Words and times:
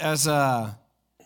As 0.00 0.26
a, 0.26 0.78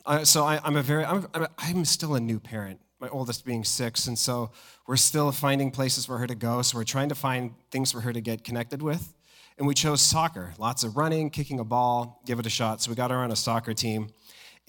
I- 0.05 0.25
so 0.25 0.45
I, 0.45 0.61
I'm 0.63 0.77
a 0.77 0.83
very, 0.83 1.05
I'm, 1.05 1.27
I'm, 1.35 1.47
I'm 1.59 1.85
still 1.85 2.15
a 2.15 2.21
new 2.21 2.39
parent, 2.39 2.81
my 3.01 3.09
oldest 3.09 3.45
being 3.45 3.65
six. 3.65 4.07
And 4.07 4.19
so 4.19 4.51
we're 4.87 4.97
still 4.97 5.33
finding 5.33 5.71
places 5.71 6.05
for 6.05 6.19
her 6.19 6.27
to 6.27 6.35
go. 6.35 6.63
So 6.63 6.77
we're 6.77 6.85
trying 6.85 7.09
to 7.09 7.15
find 7.15 7.55
things 7.71 7.93
for 7.93 8.01
her 8.01 8.13
to 8.13 8.21
get 8.21 8.45
connected 8.45 8.83
with. 8.83 9.15
And 9.59 9.67
we 9.67 9.75
chose 9.75 10.01
soccer 10.01 10.55
lots 10.59 10.85
of 10.85 10.97
running, 10.97 11.31
kicking 11.31 11.61
a 11.61 11.65
ball, 11.65 12.23
give 12.27 12.39
it 12.39 12.47
a 12.47 12.51
shot. 12.51 12.81
So 12.83 12.91
we 12.91 12.95
got 12.97 13.11
her 13.11 13.17
on 13.19 13.31
a 13.31 13.37
soccer 13.37 13.75
team. 13.75 14.09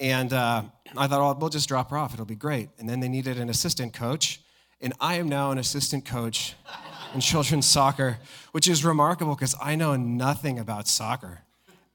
And 0.00 0.32
uh, 0.32 0.62
I 0.96 1.06
thought, 1.06 1.20
oh, 1.20 1.38
we'll 1.38 1.50
just 1.50 1.68
drop 1.68 1.90
her 1.90 1.96
off. 1.98 2.12
It'll 2.12 2.24
be 2.26 2.34
great. 2.34 2.68
And 2.78 2.88
then 2.88 3.00
they 3.00 3.08
needed 3.08 3.38
an 3.38 3.48
assistant 3.48 3.92
coach. 3.92 4.40
And 4.80 4.92
I 5.00 5.14
am 5.14 5.28
now 5.28 5.50
an 5.50 5.58
assistant 5.58 6.04
coach 6.04 6.54
in 7.14 7.20
children's 7.20 7.66
soccer, 7.66 8.18
which 8.52 8.68
is 8.68 8.84
remarkable 8.84 9.34
because 9.34 9.54
I 9.62 9.76
know 9.76 9.96
nothing 9.96 10.58
about 10.58 10.88
soccer 10.88 11.40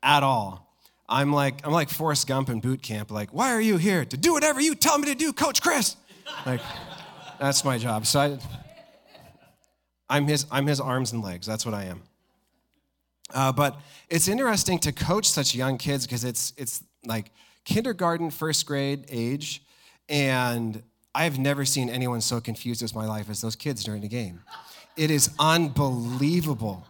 at 0.02 0.23
all. 0.23 0.66
I'm 1.10 1.32
like, 1.32 1.66
I'm 1.66 1.71
like 1.71 1.89
Forrest 1.89 2.28
Gump 2.28 2.50
in 2.50 2.60
boot 2.60 2.81
camp. 2.81 3.12
Like, 3.12 3.34
why 3.34 3.54
are 3.54 3.62
you 3.62 3.77
here? 3.77 4.04
To 4.04 4.18
do 4.18 4.34
whatever 4.34 4.59
you 4.59 4.76
tell 4.76 4.98
me 4.98 5.08
to 5.08 5.16
do, 5.16 5.31
Coach 5.31 5.62
Chris. 5.62 5.95
Like, 6.45 6.62
that's 7.40 7.64
my 7.64 7.77
job. 7.77 8.05
So 8.05 8.20
I, 8.20 8.40
I'm 10.09 10.28
his, 10.28 10.45
I'm 10.52 10.67
his 10.67 10.80
arms 10.81 11.14
and 11.14 11.23
legs. 11.23 11.48
That's 11.48 11.66
what 11.66 11.73
I 11.73 11.86
am. 11.86 12.02
Uh, 13.34 13.52
but 13.52 13.80
it's 14.09 14.28
interesting 14.28 14.80
to 14.80 14.91
coach 14.91 15.30
such 15.30 15.54
young 15.55 15.78
kids 15.78 16.05
because 16.05 16.23
it's, 16.23 16.54
it's 16.58 16.84
like 17.05 17.31
kindergarten, 17.66 18.31
first 18.31 18.66
grade 18.66 19.05
age. 19.09 19.64
And 20.09 20.81
I've 21.14 21.39
never 21.39 21.66
seen 21.66 21.89
anyone 21.89 22.22
so 22.22 22.39
confused 22.39 22.84
as 22.84 22.94
my 22.94 23.05
life 23.05 23.30
as 23.30 23.42
those 23.42 23.55
kids 23.55 23.84
during 23.84 24.02
the 24.02 24.08
game. 24.08 24.42
It 24.95 25.12
is 25.12 25.30
unbelievable. 25.39 26.86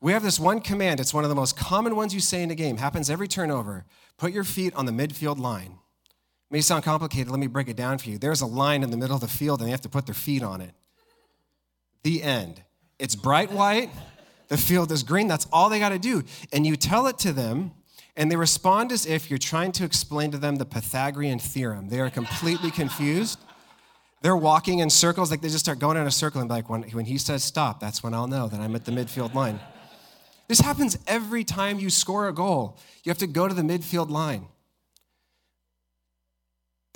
We 0.00 0.12
have 0.12 0.22
this 0.22 0.38
one 0.38 0.60
command. 0.60 1.00
It's 1.00 1.14
one 1.14 1.24
of 1.24 1.30
the 1.30 1.36
most 1.36 1.56
common 1.56 1.96
ones 1.96 2.12
you 2.12 2.20
say 2.20 2.42
in 2.42 2.50
a 2.50 2.54
game. 2.54 2.76
Happens 2.76 3.08
every 3.08 3.28
turnover. 3.28 3.86
Put 4.18 4.32
your 4.32 4.44
feet 4.44 4.74
on 4.74 4.86
the 4.86 4.92
midfield 4.92 5.38
line. 5.38 5.78
May 6.50 6.60
sound 6.60 6.84
complicated. 6.84 7.30
Let 7.30 7.40
me 7.40 7.46
break 7.46 7.68
it 7.68 7.76
down 7.76 7.98
for 7.98 8.10
you. 8.10 8.18
There's 8.18 8.40
a 8.40 8.46
line 8.46 8.82
in 8.82 8.90
the 8.90 8.96
middle 8.96 9.16
of 9.16 9.20
the 9.20 9.28
field, 9.28 9.60
and 9.60 9.66
they 9.66 9.72
have 9.72 9.80
to 9.82 9.88
put 9.88 10.06
their 10.06 10.14
feet 10.14 10.42
on 10.42 10.60
it. 10.60 10.72
The 12.02 12.22
end. 12.22 12.62
It's 12.98 13.16
bright 13.16 13.50
white. 13.50 13.90
The 14.48 14.56
field 14.56 14.92
is 14.92 15.02
green. 15.02 15.26
That's 15.26 15.46
all 15.52 15.68
they 15.68 15.80
got 15.80 15.88
to 15.88 15.98
do. 15.98 16.22
And 16.52 16.64
you 16.66 16.76
tell 16.76 17.08
it 17.08 17.18
to 17.20 17.32
them, 17.32 17.72
and 18.16 18.30
they 18.30 18.36
respond 18.36 18.92
as 18.92 19.06
if 19.06 19.28
you're 19.28 19.38
trying 19.38 19.72
to 19.72 19.84
explain 19.84 20.30
to 20.30 20.38
them 20.38 20.56
the 20.56 20.64
Pythagorean 20.64 21.38
theorem. 21.38 21.88
They 21.88 22.00
are 22.00 22.10
completely 22.10 22.70
confused. 22.70 23.40
They're 24.22 24.36
walking 24.36 24.78
in 24.78 24.88
circles, 24.88 25.30
like 25.30 25.40
they 25.40 25.48
just 25.48 25.64
start 25.64 25.78
going 25.78 25.96
in 25.96 26.06
a 26.06 26.10
circle 26.10 26.40
and 26.40 26.48
like, 26.48 26.70
when, 26.70 26.82
when 26.84 27.06
he 27.06 27.18
says 27.18 27.42
stop, 27.42 27.80
that's 27.80 28.02
when 28.02 28.14
I'll 28.14 28.28
know 28.28 28.46
that 28.48 28.60
I'm 28.60 28.74
at 28.74 28.84
the 28.84 28.92
midfield 28.92 29.34
line. 29.34 29.58
This 30.48 30.60
happens 30.60 30.98
every 31.06 31.44
time 31.44 31.78
you 31.78 31.90
score 31.90 32.28
a 32.28 32.32
goal. 32.32 32.78
You 33.04 33.10
have 33.10 33.18
to 33.18 33.26
go 33.26 33.48
to 33.48 33.54
the 33.54 33.62
midfield 33.62 34.10
line. 34.10 34.46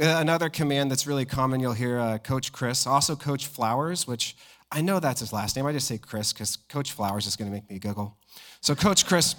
Uh, 0.00 0.16
Another 0.18 0.48
command 0.48 0.90
that's 0.90 1.06
really 1.06 1.24
common, 1.24 1.60
you'll 1.60 1.72
hear 1.72 1.98
uh, 1.98 2.18
Coach 2.18 2.52
Chris, 2.52 2.86
also 2.86 3.16
Coach 3.16 3.46
Flowers, 3.46 4.06
which 4.06 4.36
I 4.72 4.80
know 4.80 5.00
that's 5.00 5.20
his 5.20 5.32
last 5.32 5.56
name. 5.56 5.66
I 5.66 5.72
just 5.72 5.88
say 5.88 5.98
Chris 5.98 6.32
because 6.32 6.56
Coach 6.68 6.92
Flowers 6.92 7.26
is 7.26 7.36
going 7.36 7.50
to 7.50 7.54
make 7.54 7.68
me 7.68 7.78
giggle. 7.78 8.16
So, 8.60 8.74
Coach 8.74 9.04
Chris, 9.04 9.34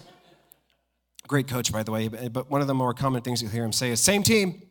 great 1.28 1.48
coach, 1.48 1.72
by 1.72 1.84
the 1.84 1.92
way, 1.92 2.09
but 2.09 2.52
one 2.52 2.62
of 2.62 2.68
the 2.68 2.73
more 2.73 2.94
common 2.94 3.22
things 3.22 3.42
you'll 3.42 3.52
hear 3.52 3.64
him 3.64 3.72
say 3.72 3.92
is 3.92 4.02
same 4.02 4.23
team, 4.23 4.62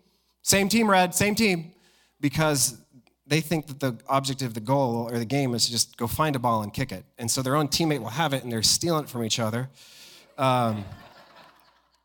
same 0.43 0.69
team, 0.69 0.91
Red, 0.91 1.15
same 1.15 1.35
team, 1.35 1.73
because 2.21 2.79
they 3.31 3.41
think 3.41 3.69
that 3.69 3.79
the 3.79 3.97
object 4.09 4.43
of 4.43 4.55
the 4.55 4.61
goal 4.61 5.09
or 5.09 5.17
the 5.17 5.25
game 5.25 5.55
is 5.55 5.67
to 5.67 5.71
just 5.71 5.97
go 5.97 6.09
find 6.09 6.35
a 6.35 6.39
ball 6.41 6.63
and 6.63 6.75
kick 6.75 6.91
it. 6.91 7.05
And 7.17 7.31
so 7.31 7.43
their 7.43 7.55
own 7.55 7.69
teammate 7.69 8.01
will 8.01 8.09
have 8.09 8.33
it 8.33 8.43
and 8.43 8.51
they're 8.51 8.61
stealing 8.61 9.05
it 9.05 9.09
from 9.09 9.23
each 9.23 9.39
other. 9.39 9.71
Um, 10.37 10.85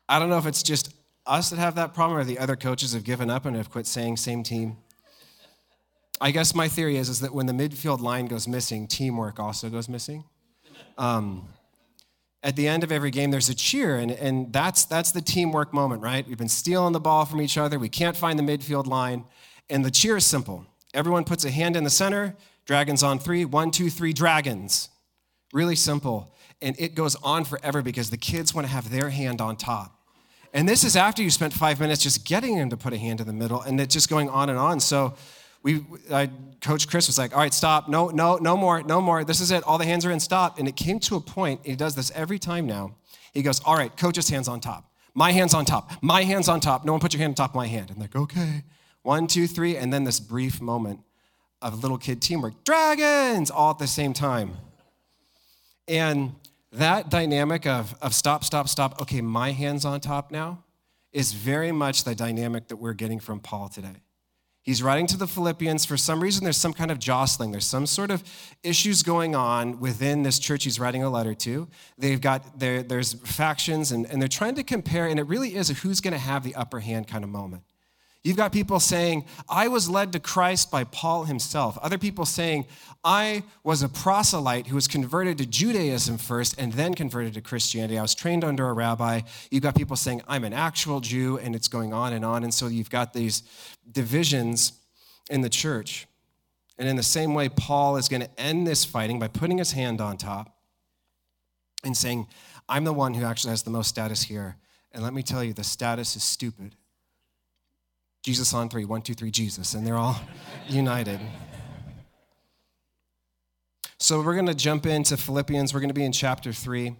I 0.08 0.20
don't 0.20 0.28
know 0.28 0.38
if 0.38 0.46
it's 0.46 0.62
just 0.62 0.94
us 1.26 1.50
that 1.50 1.58
have 1.58 1.74
that 1.74 1.94
problem 1.94 2.16
or 2.16 2.22
the 2.22 2.38
other 2.38 2.54
coaches 2.54 2.92
have 2.92 3.02
given 3.02 3.28
up 3.28 3.44
and 3.44 3.56
have 3.56 3.70
quit 3.70 3.88
saying 3.88 4.18
same 4.18 4.44
team. 4.44 4.76
I 6.20 6.30
guess 6.30 6.54
my 6.54 6.68
theory 6.68 6.96
is, 6.96 7.08
is 7.08 7.18
that 7.20 7.34
when 7.34 7.46
the 7.46 7.52
midfield 7.52 8.00
line 8.00 8.26
goes 8.26 8.46
missing, 8.46 8.86
teamwork 8.86 9.40
also 9.40 9.68
goes 9.68 9.88
missing. 9.88 10.22
Um, 10.96 11.48
at 12.44 12.54
the 12.54 12.68
end 12.68 12.84
of 12.84 12.92
every 12.92 13.10
game, 13.10 13.32
there's 13.32 13.48
a 13.48 13.54
cheer, 13.54 13.96
and, 13.96 14.12
and 14.12 14.52
that's, 14.52 14.84
that's 14.84 15.10
the 15.10 15.20
teamwork 15.20 15.74
moment, 15.74 16.02
right? 16.02 16.24
We've 16.28 16.38
been 16.38 16.48
stealing 16.48 16.92
the 16.92 17.00
ball 17.00 17.24
from 17.24 17.40
each 17.40 17.58
other. 17.58 17.80
We 17.80 17.88
can't 17.88 18.16
find 18.16 18.38
the 18.38 18.44
midfield 18.44 18.86
line. 18.86 19.24
And 19.68 19.84
the 19.84 19.90
cheer 19.90 20.18
is 20.18 20.24
simple. 20.24 20.64
Everyone 20.96 21.24
puts 21.24 21.44
a 21.44 21.50
hand 21.50 21.76
in 21.76 21.84
the 21.84 21.90
center, 21.90 22.34
dragons 22.64 23.02
on 23.02 23.18
three, 23.18 23.44
one, 23.44 23.70
two, 23.70 23.90
three, 23.90 24.14
dragons. 24.14 24.88
Really 25.52 25.76
simple. 25.76 26.34
And 26.62 26.74
it 26.78 26.94
goes 26.94 27.16
on 27.16 27.44
forever 27.44 27.82
because 27.82 28.08
the 28.08 28.16
kids 28.16 28.54
want 28.54 28.66
to 28.66 28.72
have 28.72 28.90
their 28.90 29.10
hand 29.10 29.42
on 29.42 29.56
top. 29.56 29.92
And 30.54 30.66
this 30.66 30.84
is 30.84 30.96
after 30.96 31.22
you 31.22 31.30
spent 31.30 31.52
five 31.52 31.80
minutes 31.80 32.02
just 32.02 32.24
getting 32.24 32.56
him 32.56 32.70
to 32.70 32.78
put 32.78 32.94
a 32.94 32.96
hand 32.96 33.20
in 33.20 33.26
the 33.26 33.32
middle, 33.34 33.60
and 33.60 33.78
it's 33.78 33.92
just 33.92 34.08
going 34.08 34.30
on 34.30 34.48
and 34.48 34.58
on. 34.58 34.80
So, 34.80 35.14
we, 35.62 35.84
I, 36.10 36.30
Coach 36.62 36.88
Chris 36.88 37.08
was 37.08 37.18
like, 37.18 37.34
"All 37.34 37.40
right, 37.40 37.52
stop! 37.52 37.88
No, 37.88 38.08
no, 38.08 38.36
no 38.36 38.56
more, 38.56 38.82
no 38.82 39.02
more. 39.02 39.22
This 39.22 39.40
is 39.40 39.50
it. 39.50 39.64
All 39.64 39.76
the 39.76 39.84
hands 39.84 40.06
are 40.06 40.10
in. 40.10 40.20
Stop!" 40.20 40.58
And 40.58 40.66
it 40.66 40.76
came 40.76 40.98
to 41.00 41.16
a 41.16 41.20
point. 41.20 41.60
He 41.64 41.76
does 41.76 41.94
this 41.94 42.10
every 42.14 42.38
time 42.38 42.66
now. 42.66 42.94
He 43.34 43.42
goes, 43.42 43.60
"All 43.64 43.76
right, 43.76 43.94
Coach's 43.94 44.30
hands 44.30 44.48
on 44.48 44.60
top. 44.60 44.90
My 45.12 45.32
hands 45.32 45.52
on 45.52 45.66
top. 45.66 45.90
My 46.00 46.22
hands 46.22 46.48
on 46.48 46.60
top. 46.60 46.86
No 46.86 46.92
one 46.92 47.00
put 47.00 47.12
your 47.12 47.20
hand 47.20 47.32
on 47.32 47.34
top 47.34 47.50
of 47.50 47.56
my 47.56 47.66
hand." 47.66 47.90
And 47.90 47.98
they're 48.00 48.08
like, 48.14 48.16
"Okay." 48.16 48.62
One, 49.06 49.28
two, 49.28 49.46
three, 49.46 49.76
and 49.76 49.92
then 49.92 50.02
this 50.02 50.18
brief 50.18 50.60
moment 50.60 50.98
of 51.62 51.80
little 51.80 51.96
kid 51.96 52.20
teamwork. 52.20 52.64
Dragons! 52.64 53.52
All 53.52 53.70
at 53.70 53.78
the 53.78 53.86
same 53.86 54.12
time. 54.12 54.56
And 55.86 56.34
that 56.72 57.08
dynamic 57.08 57.68
of, 57.68 57.94
of 58.02 58.12
stop, 58.12 58.42
stop, 58.42 58.68
stop, 58.68 59.00
okay, 59.02 59.20
my 59.20 59.52
hand's 59.52 59.84
on 59.84 60.00
top 60.00 60.32
now, 60.32 60.64
is 61.12 61.34
very 61.34 61.70
much 61.70 62.02
the 62.02 62.16
dynamic 62.16 62.66
that 62.66 62.78
we're 62.78 62.94
getting 62.94 63.20
from 63.20 63.38
Paul 63.38 63.68
today. 63.68 64.02
He's 64.64 64.82
writing 64.82 65.06
to 65.06 65.16
the 65.16 65.28
Philippians. 65.28 65.84
For 65.84 65.96
some 65.96 66.20
reason, 66.20 66.42
there's 66.42 66.56
some 66.56 66.72
kind 66.72 66.90
of 66.90 66.98
jostling. 66.98 67.52
There's 67.52 67.64
some 67.64 67.86
sort 67.86 68.10
of 68.10 68.24
issues 68.64 69.04
going 69.04 69.36
on 69.36 69.78
within 69.78 70.24
this 70.24 70.40
church 70.40 70.64
he's 70.64 70.80
writing 70.80 71.04
a 71.04 71.08
letter 71.08 71.32
to. 71.32 71.68
They've 71.96 72.20
got, 72.20 72.58
there, 72.58 72.82
there's 72.82 73.12
factions, 73.12 73.92
and, 73.92 74.04
and 74.06 74.20
they're 74.20 74.28
trying 74.28 74.56
to 74.56 74.64
compare, 74.64 75.06
and 75.06 75.20
it 75.20 75.28
really 75.28 75.54
is 75.54 75.70
a 75.70 75.74
who's 75.74 76.00
going 76.00 76.14
to 76.14 76.18
have 76.18 76.42
the 76.42 76.56
upper 76.56 76.80
hand 76.80 77.06
kind 77.06 77.22
of 77.22 77.30
moment. 77.30 77.62
You've 78.26 78.36
got 78.36 78.50
people 78.50 78.80
saying, 78.80 79.24
I 79.48 79.68
was 79.68 79.88
led 79.88 80.12
to 80.14 80.18
Christ 80.18 80.68
by 80.68 80.82
Paul 80.82 81.26
himself. 81.26 81.78
Other 81.80 81.96
people 81.96 82.26
saying, 82.26 82.66
I 83.04 83.44
was 83.62 83.84
a 83.84 83.88
proselyte 83.88 84.66
who 84.66 84.74
was 84.74 84.88
converted 84.88 85.38
to 85.38 85.46
Judaism 85.46 86.18
first 86.18 86.58
and 86.58 86.72
then 86.72 86.94
converted 86.94 87.34
to 87.34 87.40
Christianity. 87.40 87.96
I 87.96 88.02
was 88.02 88.16
trained 88.16 88.42
under 88.42 88.68
a 88.68 88.72
rabbi. 88.72 89.20
You've 89.52 89.62
got 89.62 89.76
people 89.76 89.94
saying, 89.94 90.22
I'm 90.26 90.42
an 90.42 90.52
actual 90.52 90.98
Jew, 90.98 91.38
and 91.38 91.54
it's 91.54 91.68
going 91.68 91.92
on 91.92 92.14
and 92.14 92.24
on. 92.24 92.42
And 92.42 92.52
so 92.52 92.66
you've 92.66 92.90
got 92.90 93.12
these 93.12 93.44
divisions 93.92 94.72
in 95.30 95.42
the 95.42 95.48
church. 95.48 96.08
And 96.78 96.88
in 96.88 96.96
the 96.96 97.04
same 97.04 97.32
way, 97.32 97.48
Paul 97.48 97.96
is 97.96 98.08
going 98.08 98.22
to 98.22 98.40
end 98.40 98.66
this 98.66 98.84
fighting 98.84 99.20
by 99.20 99.28
putting 99.28 99.58
his 99.58 99.70
hand 99.70 100.00
on 100.00 100.16
top 100.16 100.52
and 101.84 101.96
saying, 101.96 102.26
I'm 102.68 102.82
the 102.82 102.92
one 102.92 103.14
who 103.14 103.24
actually 103.24 103.50
has 103.50 103.62
the 103.62 103.70
most 103.70 103.86
status 103.86 104.24
here. 104.24 104.56
And 104.90 105.04
let 105.04 105.14
me 105.14 105.22
tell 105.22 105.44
you, 105.44 105.52
the 105.52 105.62
status 105.62 106.16
is 106.16 106.24
stupid. 106.24 106.74
Jesus 108.26 108.52
on 108.52 108.68
three, 108.68 108.84
one, 108.84 109.02
two, 109.02 109.14
three, 109.14 109.30
Jesus, 109.30 109.74
and 109.74 109.86
they're 109.86 109.96
all 109.96 110.20
united. 110.66 111.20
So 113.98 114.20
we're 114.20 114.34
going 114.34 114.46
to 114.46 114.54
jump 114.54 114.84
into 114.84 115.16
Philippians. 115.16 115.72
We're 115.72 115.78
going 115.78 115.90
to 115.90 115.94
be 115.94 116.04
in 116.04 116.10
chapter 116.10 116.52
three. 116.52 116.96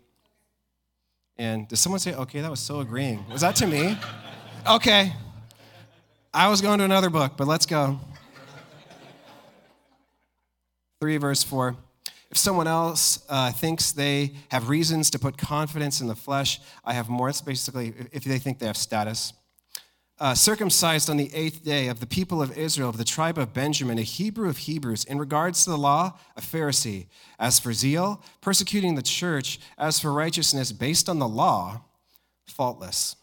And 1.37 1.67
does 1.67 1.81
someone 1.81 1.99
say, 1.99 2.15
okay, 2.15 2.43
that 2.43 2.49
was 2.49 2.61
so 2.61 2.79
agreeing? 2.79 3.29
Was 3.29 3.41
that 3.41 3.57
to 3.57 3.67
me? 3.67 3.99
Okay. 4.69 5.13
I 6.33 6.47
was 6.47 6.61
going 6.61 6.79
to 6.79 6.85
another 6.85 7.11
book, 7.11 7.33
but 7.37 7.49
let's 7.49 7.67
go. 7.67 7.99
3 11.01 11.17
verse 11.17 11.43
4. 11.43 11.77
If 12.31 12.37
someone 12.37 12.69
else 12.69 13.25
uh, 13.29 13.51
thinks 13.51 13.91
they 13.91 14.35
have 14.51 14.69
reasons 14.69 15.11
to 15.11 15.19
put 15.19 15.37
confidence 15.37 16.01
in 16.01 16.07
the 16.07 16.15
flesh, 16.15 16.61
I 16.85 16.93
have 16.93 17.09
more. 17.09 17.29
It's 17.29 17.41
basically 17.41 17.95
if 18.13 18.23
they 18.23 18.39
think 18.39 18.61
they 18.61 18.67
have 18.67 18.77
status. 18.77 19.33
Uh, 20.19 20.35
circumcised 20.35 21.11
on 21.11 21.19
the 21.19 21.31
eighth 21.35 21.63
day 21.63 21.89
of 21.89 22.01
the 22.01 22.07
people 22.07 22.41
of 22.41 22.57
Israel, 22.57 22.89
of 22.89 22.97
the 22.97 23.05
tribe 23.05 23.37
of 23.37 23.53
Benjamin, 23.53 23.99
a 23.99 24.03
Hebrew 24.03 24.49
of 24.49 24.57
Hebrews, 24.57 25.05
in 25.05 25.19
regards 25.19 25.65
to 25.65 25.71
the 25.71 25.77
law, 25.77 26.19
a 26.37 26.41
Pharisee. 26.41 27.07
As 27.39 27.61
for 27.61 27.75
zeal, 27.75 28.23
persecuting 28.41 28.95
the 28.95 29.03
church, 29.03 29.61
as 29.77 30.01
for 30.01 30.13
righteousness 30.15 30.73
based 30.73 31.11
on 31.11 31.19
the 31.19 31.29
law, 31.29 31.83
faultless. 32.47 33.17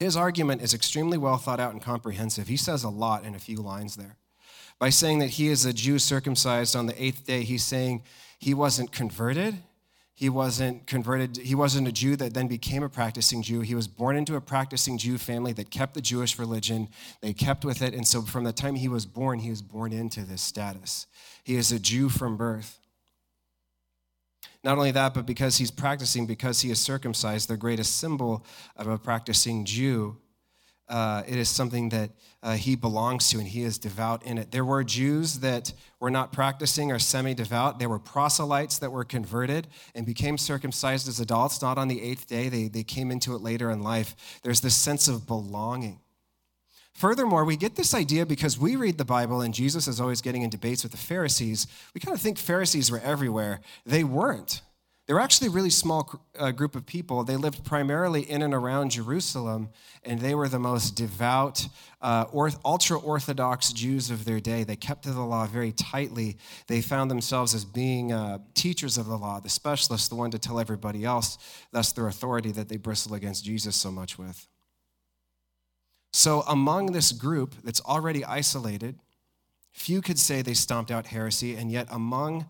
His 0.00 0.16
argument 0.16 0.62
is 0.62 0.74
extremely 0.74 1.18
well 1.18 1.36
thought 1.36 1.60
out 1.60 1.72
and 1.72 1.80
comprehensive. 1.80 2.48
He 2.48 2.56
says 2.56 2.82
a 2.82 2.88
lot 2.88 3.24
in 3.24 3.36
a 3.36 3.38
few 3.38 3.58
lines 3.58 3.94
there. 3.94 4.16
By 4.80 4.90
saying 4.90 5.20
that 5.20 5.30
he 5.30 5.46
is 5.46 5.64
a 5.64 5.72
Jew 5.72 6.00
circumcised 6.00 6.74
on 6.74 6.86
the 6.86 7.00
eighth 7.00 7.24
day, 7.24 7.44
he's 7.44 7.62
saying 7.62 8.02
he 8.40 8.54
wasn't 8.54 8.90
converted, 8.90 9.58
he 10.22 10.28
wasn't 10.28 10.86
converted. 10.86 11.36
He 11.36 11.56
wasn't 11.56 11.88
a 11.88 11.90
Jew 11.90 12.14
that 12.14 12.32
then 12.32 12.46
became 12.46 12.84
a 12.84 12.88
practicing 12.88 13.42
Jew. 13.42 13.62
He 13.62 13.74
was 13.74 13.88
born 13.88 14.16
into 14.16 14.36
a 14.36 14.40
practicing 14.40 14.96
Jew 14.96 15.18
family 15.18 15.52
that 15.54 15.72
kept 15.72 15.94
the 15.94 16.00
Jewish 16.00 16.38
religion. 16.38 16.90
They 17.22 17.32
kept 17.32 17.64
with 17.64 17.82
it. 17.82 17.92
And 17.92 18.06
so 18.06 18.22
from 18.22 18.44
the 18.44 18.52
time 18.52 18.76
he 18.76 18.86
was 18.86 19.04
born, 19.04 19.40
he 19.40 19.50
was 19.50 19.62
born 19.62 19.92
into 19.92 20.20
this 20.20 20.40
status. 20.40 21.08
He 21.42 21.56
is 21.56 21.72
a 21.72 21.80
Jew 21.80 22.08
from 22.08 22.36
birth. 22.36 22.78
Not 24.62 24.78
only 24.78 24.92
that, 24.92 25.12
but 25.12 25.26
because 25.26 25.56
he's 25.56 25.72
practicing, 25.72 26.24
because 26.24 26.60
he 26.60 26.70
is 26.70 26.78
circumcised, 26.78 27.48
the 27.48 27.56
greatest 27.56 27.98
symbol 27.98 28.46
of 28.76 28.86
a 28.86 28.98
practicing 28.98 29.64
Jew, 29.64 30.18
uh, 30.92 31.22
it 31.26 31.38
is 31.38 31.48
something 31.48 31.88
that 31.88 32.10
uh, 32.42 32.52
he 32.52 32.76
belongs 32.76 33.30
to 33.30 33.38
and 33.38 33.48
he 33.48 33.62
is 33.62 33.78
devout 33.78 34.22
in 34.26 34.36
it. 34.36 34.50
There 34.50 34.64
were 34.64 34.84
Jews 34.84 35.38
that 35.38 35.72
were 36.00 36.10
not 36.10 36.32
practicing 36.32 36.92
or 36.92 36.98
semi 36.98 37.32
devout. 37.32 37.78
There 37.78 37.88
were 37.88 37.98
proselytes 37.98 38.78
that 38.80 38.92
were 38.92 39.04
converted 39.04 39.68
and 39.94 40.04
became 40.04 40.36
circumcised 40.36 41.08
as 41.08 41.18
adults, 41.18 41.62
not 41.62 41.78
on 41.78 41.88
the 41.88 42.02
eighth 42.02 42.26
day. 42.26 42.50
They, 42.50 42.68
they 42.68 42.82
came 42.82 43.10
into 43.10 43.34
it 43.34 43.40
later 43.40 43.70
in 43.70 43.82
life. 43.82 44.14
There's 44.42 44.60
this 44.60 44.76
sense 44.76 45.08
of 45.08 45.26
belonging. 45.26 45.98
Furthermore, 46.92 47.46
we 47.46 47.56
get 47.56 47.74
this 47.74 47.94
idea 47.94 48.26
because 48.26 48.58
we 48.58 48.76
read 48.76 48.98
the 48.98 49.04
Bible 49.04 49.40
and 49.40 49.54
Jesus 49.54 49.88
is 49.88 49.98
always 49.98 50.20
getting 50.20 50.42
in 50.42 50.50
debates 50.50 50.82
with 50.82 50.92
the 50.92 50.98
Pharisees. 50.98 51.66
We 51.94 52.02
kind 52.02 52.14
of 52.14 52.20
think 52.20 52.36
Pharisees 52.36 52.90
were 52.90 53.00
everywhere. 53.00 53.60
They 53.86 54.04
weren't. 54.04 54.60
They 55.06 55.14
were 55.14 55.20
actually 55.20 55.48
a 55.48 55.50
really 55.50 55.70
small 55.70 56.24
uh, 56.38 56.52
group 56.52 56.76
of 56.76 56.86
people. 56.86 57.24
They 57.24 57.36
lived 57.36 57.64
primarily 57.64 58.22
in 58.22 58.40
and 58.40 58.54
around 58.54 58.92
Jerusalem, 58.92 59.70
and 60.04 60.20
they 60.20 60.34
were 60.34 60.48
the 60.48 60.60
most 60.60 60.94
devout, 60.94 61.66
uh, 62.00 62.26
ultra 62.64 62.98
Orthodox 62.98 63.72
Jews 63.72 64.10
of 64.10 64.24
their 64.24 64.38
day. 64.38 64.62
They 64.62 64.76
kept 64.76 65.02
to 65.04 65.12
the 65.12 65.22
law 65.22 65.46
very 65.46 65.72
tightly. 65.72 66.38
They 66.68 66.80
found 66.80 67.10
themselves 67.10 67.52
as 67.52 67.64
being 67.64 68.12
uh, 68.12 68.38
teachers 68.54 68.96
of 68.96 69.06
the 69.06 69.16
law, 69.18 69.40
the 69.40 69.48
specialists, 69.48 70.06
the 70.06 70.14
one 70.14 70.30
to 70.30 70.38
tell 70.38 70.60
everybody 70.60 71.04
else, 71.04 71.36
thus 71.72 71.90
their 71.90 72.06
authority 72.06 72.52
that 72.52 72.68
they 72.68 72.76
bristle 72.76 73.14
against 73.14 73.44
Jesus 73.44 73.74
so 73.74 73.90
much 73.90 74.18
with. 74.18 74.46
So, 76.12 76.42
among 76.42 76.92
this 76.92 77.10
group 77.10 77.54
that's 77.64 77.80
already 77.80 78.24
isolated, 78.24 79.00
few 79.72 80.00
could 80.00 80.18
say 80.18 80.42
they 80.42 80.54
stomped 80.54 80.92
out 80.92 81.06
heresy, 81.06 81.56
and 81.56 81.72
yet 81.72 81.88
among 81.90 82.46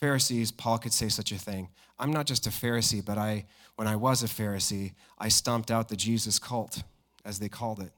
Pharisees, 0.00 0.50
Paul 0.50 0.78
could 0.78 0.92
say 0.92 1.08
such 1.08 1.30
a 1.30 1.38
thing. 1.38 1.68
I'm 1.98 2.12
not 2.12 2.26
just 2.26 2.46
a 2.46 2.50
Pharisee, 2.50 3.04
but 3.04 3.18
I, 3.18 3.44
when 3.76 3.86
I 3.86 3.96
was 3.96 4.22
a 4.22 4.26
Pharisee, 4.26 4.94
I 5.18 5.28
stomped 5.28 5.70
out 5.70 5.88
the 5.88 5.96
Jesus 5.96 6.38
cult, 6.38 6.82
as 7.24 7.38
they 7.38 7.48
called 7.48 7.80
it. 7.80 7.92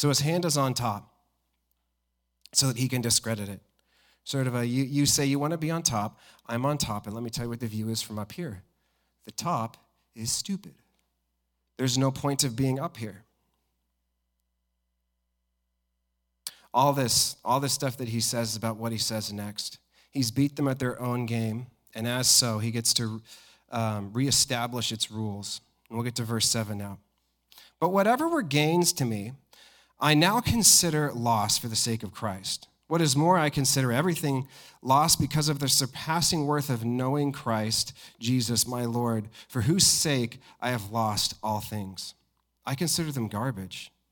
So 0.00 0.08
his 0.08 0.20
hand 0.20 0.44
is 0.44 0.56
on 0.56 0.74
top 0.74 1.08
so 2.52 2.66
that 2.66 2.76
he 2.76 2.88
can 2.88 3.00
discredit 3.00 3.48
it. 3.48 3.60
Sort 4.24 4.46
of 4.46 4.54
a, 4.54 4.66
you, 4.66 4.82
you 4.84 5.06
say 5.06 5.24
you 5.24 5.38
want 5.38 5.52
to 5.52 5.58
be 5.58 5.70
on 5.70 5.82
top, 5.82 6.18
I'm 6.46 6.66
on 6.66 6.78
top, 6.78 7.06
and 7.06 7.14
let 7.14 7.22
me 7.22 7.30
tell 7.30 7.44
you 7.44 7.50
what 7.50 7.60
the 7.60 7.66
view 7.66 7.88
is 7.90 8.02
from 8.02 8.18
up 8.18 8.32
here. 8.32 8.62
The 9.26 9.32
top 9.32 9.76
is 10.16 10.32
stupid. 10.32 10.74
There's 11.76 11.96
no 11.96 12.10
point 12.10 12.42
of 12.42 12.56
being 12.56 12.80
up 12.80 12.96
here. 12.96 13.22
All 16.72 16.92
this, 16.92 17.36
all 17.44 17.60
this 17.60 17.72
stuff 17.72 17.96
that 17.98 18.08
he 18.08 18.20
says 18.20 18.56
about 18.56 18.76
what 18.76 18.90
he 18.90 18.98
says 18.98 19.32
next. 19.32 19.78
He's 20.14 20.30
beat 20.30 20.56
them 20.56 20.68
at 20.68 20.78
their 20.78 21.00
own 21.00 21.26
game, 21.26 21.66
and 21.94 22.08
as 22.08 22.28
so, 22.28 22.58
he 22.60 22.70
gets 22.70 22.94
to 22.94 23.20
um, 23.70 24.12
reestablish 24.12 24.92
its 24.92 25.10
rules. 25.10 25.60
And 25.88 25.98
we'll 25.98 26.04
get 26.04 26.14
to 26.16 26.22
verse 26.22 26.48
7 26.48 26.78
now. 26.78 26.98
But 27.80 27.90
whatever 27.90 28.28
were 28.28 28.42
gains 28.42 28.92
to 28.94 29.04
me, 29.04 29.32
I 30.00 30.14
now 30.14 30.40
consider 30.40 31.12
loss 31.12 31.58
for 31.58 31.68
the 31.68 31.76
sake 31.76 32.02
of 32.02 32.12
Christ. 32.12 32.68
What 32.86 33.00
is 33.00 33.16
more, 33.16 33.38
I 33.38 33.50
consider 33.50 33.92
everything 33.92 34.46
lost 34.82 35.20
because 35.20 35.48
of 35.48 35.58
the 35.58 35.68
surpassing 35.68 36.46
worth 36.46 36.70
of 36.70 36.84
knowing 36.84 37.32
Christ, 37.32 37.92
Jesus, 38.18 38.66
my 38.66 38.84
Lord, 38.84 39.28
for 39.48 39.62
whose 39.62 39.86
sake 39.86 40.40
I 40.60 40.70
have 40.70 40.90
lost 40.90 41.34
all 41.42 41.60
things. 41.60 42.14
I 42.66 42.74
consider 42.74 43.10
them 43.10 43.28
garbage, 43.28 43.90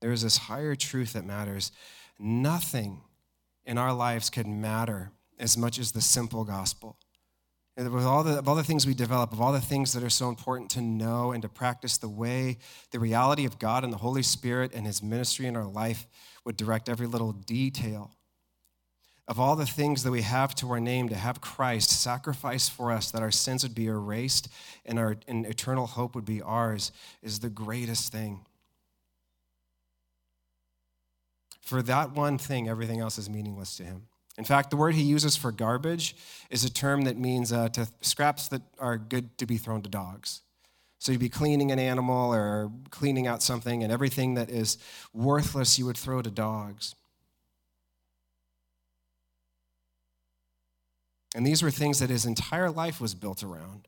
There 0.00 0.12
is 0.12 0.22
this 0.22 0.36
higher 0.38 0.74
truth 0.74 1.12
that 1.12 1.24
matters. 1.24 1.72
Nothing 2.18 3.02
in 3.64 3.78
our 3.78 3.92
lives 3.92 4.30
can 4.30 4.60
matter 4.60 5.12
as 5.38 5.56
much 5.56 5.78
as 5.78 5.92
the 5.92 6.00
simple 6.00 6.44
gospel 6.44 6.96
And 7.76 7.90
with 7.90 8.04
all 8.04 8.22
the, 8.22 8.38
of 8.38 8.48
all 8.48 8.54
the 8.54 8.64
things 8.64 8.86
we 8.86 8.94
develop, 8.94 9.32
of 9.32 9.40
all 9.40 9.52
the 9.52 9.60
things 9.60 9.92
that 9.94 10.02
are 10.02 10.10
so 10.10 10.28
important 10.28 10.70
to 10.72 10.82
know 10.82 11.32
and 11.32 11.40
to 11.42 11.48
practice, 11.48 11.96
the 11.96 12.08
way 12.08 12.58
the 12.90 12.98
reality 12.98 13.46
of 13.46 13.58
God 13.58 13.84
and 13.84 13.92
the 13.92 13.98
Holy 13.98 14.22
Spirit 14.22 14.72
and 14.74 14.86
His 14.86 15.02
ministry 15.02 15.46
in 15.46 15.56
our 15.56 15.66
life 15.66 16.06
would 16.44 16.56
direct 16.56 16.88
every 16.88 17.06
little 17.06 17.32
detail. 17.32 18.10
Of 19.28 19.38
all 19.38 19.54
the 19.54 19.66
things 19.66 20.02
that 20.02 20.10
we 20.10 20.22
have 20.22 20.54
to 20.56 20.70
our 20.70 20.80
name, 20.80 21.08
to 21.08 21.14
have 21.14 21.40
Christ 21.40 21.90
sacrifice 21.90 22.68
for 22.68 22.90
us 22.90 23.12
that 23.12 23.22
our 23.22 23.30
sins 23.30 23.62
would 23.62 23.76
be 23.76 23.86
erased 23.86 24.48
and 24.84 24.98
our 24.98 25.16
and 25.28 25.46
eternal 25.46 25.86
hope 25.86 26.16
would 26.16 26.24
be 26.24 26.42
ours 26.42 26.90
is 27.22 27.38
the 27.38 27.48
greatest 27.48 28.10
thing. 28.10 28.44
For 31.70 31.82
that 31.82 32.16
one 32.16 32.36
thing, 32.36 32.68
everything 32.68 32.98
else 32.98 33.16
is 33.16 33.30
meaningless 33.30 33.76
to 33.76 33.84
Him. 33.84 34.08
In 34.36 34.42
fact, 34.42 34.70
the 34.70 34.76
word 34.76 34.96
he 34.96 35.04
uses 35.04 35.36
for 35.36 35.52
garbage 35.52 36.16
is 36.50 36.64
a 36.64 36.72
term 36.72 37.02
that 37.02 37.16
means 37.16 37.52
uh, 37.52 37.68
to 37.68 37.86
scraps 38.00 38.48
that 38.48 38.62
are 38.80 38.98
good 38.98 39.38
to 39.38 39.46
be 39.46 39.56
thrown 39.56 39.80
to 39.82 39.88
dogs. 39.88 40.40
So 40.98 41.12
you'd 41.12 41.20
be 41.20 41.28
cleaning 41.28 41.70
an 41.70 41.78
animal 41.78 42.34
or 42.34 42.72
cleaning 42.90 43.28
out 43.28 43.40
something, 43.40 43.84
and 43.84 43.92
everything 43.92 44.34
that 44.34 44.50
is 44.50 44.78
worthless 45.14 45.78
you 45.78 45.86
would 45.86 45.96
throw 45.96 46.22
to 46.22 46.30
dogs. 46.30 46.96
And 51.36 51.46
these 51.46 51.62
were 51.62 51.70
things 51.70 52.00
that 52.00 52.10
his 52.10 52.26
entire 52.26 52.72
life 52.72 53.00
was 53.00 53.14
built 53.14 53.44
around. 53.44 53.86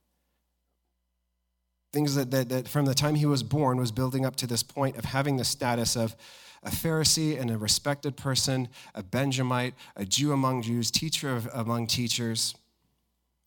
Things 1.93 2.15
that, 2.15 2.31
that, 2.31 2.49
that 2.49 2.69
from 2.69 2.87
the 2.87 2.95
time 2.95 3.15
he 3.15 3.27
was 3.27 3.43
born 3.43 3.79
was 3.79 3.93
building 3.93 4.25
up 4.25 4.37
to 4.37 4.47
this 4.47 4.63
point 4.63 4.97
of 4.97 5.05
having 5.05 5.37
the 5.37 5.45
status 5.45 5.97
of 5.97 6.17
a 6.63 6.71
Pharisee 6.71 7.39
and 7.39 7.51
a 7.51 7.59
respected 7.59 8.17
person, 8.17 8.69
a 8.95 9.03
Benjamite, 9.03 9.75
a 9.97 10.05
Jew 10.05 10.33
among 10.33 10.63
Jews, 10.63 10.91
teacher 10.91 11.35
of, 11.35 11.49
among 11.53 11.89
teachers. 11.89 12.55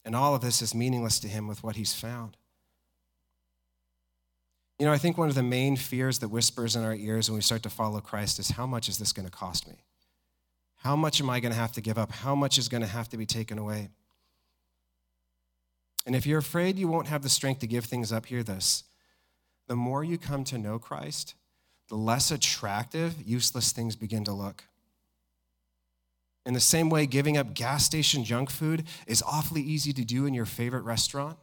And 0.04 0.16
all 0.16 0.36
of 0.36 0.42
this 0.42 0.62
is 0.62 0.76
meaningless 0.76 1.20
to 1.22 1.28
him 1.28 1.48
with 1.48 1.64
what 1.64 1.76
he's 1.76 1.94
found. 1.94 2.38
You 4.78 4.86
know, 4.86 4.92
I 4.92 4.98
think 4.98 5.18
one 5.18 5.30
of 5.30 5.36
the 5.36 5.44
main 5.44 5.78
fears 5.78 6.20
that 6.20 6.28
whispers 6.28 6.76
in 6.76 6.84
our 6.84 6.94
ears 6.94 7.30
when 7.30 7.38
we 7.38 7.42
start 7.42 7.64
to 7.64 7.70
follow 7.70 8.02
Christ 8.02 8.40
is 8.40 8.52
how 8.52 8.66
much 8.66 8.90
is 8.90 8.98
this 8.98 9.14
going 9.14 9.26
to 9.26 9.32
cost 9.32 9.68
me? 9.68 9.76
How 10.78 10.96
much 10.96 11.22
am 11.22 11.30
I 11.30 11.40
going 11.40 11.54
to 11.54 11.58
have 11.58 11.72
to 11.74 11.82
give 11.82 11.98
up? 11.98 12.12
How 12.12 12.36
much 12.36 12.58
is 12.58 12.68
going 12.68 12.82
to 12.82 12.88
have 12.88 13.08
to 13.10 13.18
be 13.18 13.26
taken 13.26 13.58
away? 13.58 13.90
And 16.06 16.16
if 16.16 16.26
you're 16.26 16.40
afraid 16.40 16.78
you 16.78 16.88
won't 16.88 17.08
have 17.08 17.24
the 17.24 17.30
strength 17.30 17.60
to 17.62 17.68
give 17.68 17.86
things 17.86 18.12
up, 18.12 18.28
hear 18.28 18.44
this. 18.44 18.84
The 19.68 19.76
more 19.76 20.04
you 20.04 20.18
come 20.18 20.44
to 20.46 20.58
know 20.58 20.78
Christ, 20.78 21.36
the 21.90 21.96
less 21.96 22.32
attractive 22.32 23.16
useless 23.26 23.72
things 23.72 23.96
begin 23.96 24.24
to 24.26 24.34
look. 24.34 24.66
In 26.46 26.54
the 26.54 26.60
same 26.60 26.92
way, 26.92 27.08
giving 27.08 27.38
up 27.38 27.56
gas 27.56 27.86
station 27.86 28.24
junk 28.24 28.52
food 28.52 28.84
is 29.08 29.24
awfully 29.24 29.62
easy 29.62 29.94
to 29.94 30.06
do 30.06 30.28
in 30.28 30.34
your 30.34 30.46
favorite 30.46 30.84
restaurant. 30.84 31.38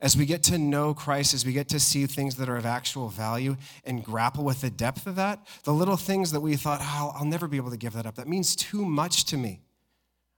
As 0.00 0.16
we 0.16 0.26
get 0.26 0.42
to 0.44 0.58
know 0.58 0.94
Christ, 0.94 1.32
as 1.34 1.46
we 1.46 1.52
get 1.52 1.68
to 1.68 1.78
see 1.78 2.06
things 2.06 2.36
that 2.36 2.48
are 2.48 2.56
of 2.56 2.66
actual 2.66 3.08
value 3.08 3.56
and 3.84 4.02
grapple 4.02 4.42
with 4.42 4.62
the 4.62 4.70
depth 4.70 5.06
of 5.06 5.16
that, 5.16 5.46
the 5.64 5.72
little 5.72 5.98
things 5.98 6.32
that 6.32 6.40
we 6.40 6.56
thought, 6.56 6.80
oh, 6.82 7.12
I'll 7.14 7.24
never 7.24 7.46
be 7.46 7.58
able 7.58 7.70
to 7.70 7.76
give 7.76 7.92
that 7.92 8.06
up, 8.06 8.16
that 8.16 8.26
means 8.26 8.56
too 8.56 8.84
much 8.84 9.26
to 9.26 9.36
me, 9.36 9.60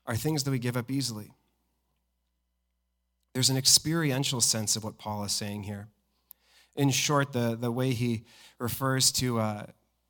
are 0.06 0.16
things 0.16 0.44
that 0.44 0.50
we 0.50 0.58
give 0.58 0.76
up 0.76 0.90
easily. 0.90 1.32
There's 3.34 3.50
an 3.50 3.56
experiential 3.56 4.40
sense 4.40 4.76
of 4.76 4.84
what 4.84 4.96
Paul 4.96 5.24
is 5.24 5.32
saying 5.32 5.64
here. 5.64 5.88
In 6.76 6.90
short, 6.90 7.32
the, 7.32 7.56
the 7.60 7.70
way 7.70 7.92
he 7.92 8.24
refers 8.58 9.12
to, 9.12 9.40
uh, 9.40 9.66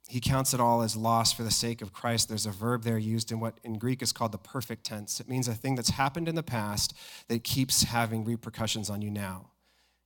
he 0.09 0.21
counts 0.21 0.53
it 0.53 0.61
all 0.61 0.83
as 0.83 0.95
loss 0.95 1.33
for 1.33 1.43
the 1.43 1.51
sake 1.51 1.81
of 1.83 1.93
Christ. 1.93 2.29
There's 2.29 2.47
a 2.47 2.51
verb 2.51 2.83
there 2.83 2.99
used 2.99 3.33
in 3.33 3.41
what 3.41 3.59
in 3.65 3.79
Greek 3.79 4.03
is 4.03 4.13
called 4.13 4.33
the 4.33 4.39
perfect 4.39 4.85
tense. 4.85 5.21
It 5.21 5.29
means 5.29 5.49
a 5.49 5.55
thing 5.55 5.75
that's 5.75 5.91
happened 5.91 6.29
in 6.29 6.35
the 6.35 6.43
past 6.43 6.95
that 7.29 7.45
keeps 7.45 7.85
having 7.85 8.25
repercussions 8.25 8.91
on 8.91 9.01
you 9.01 9.11
now. 9.11 9.51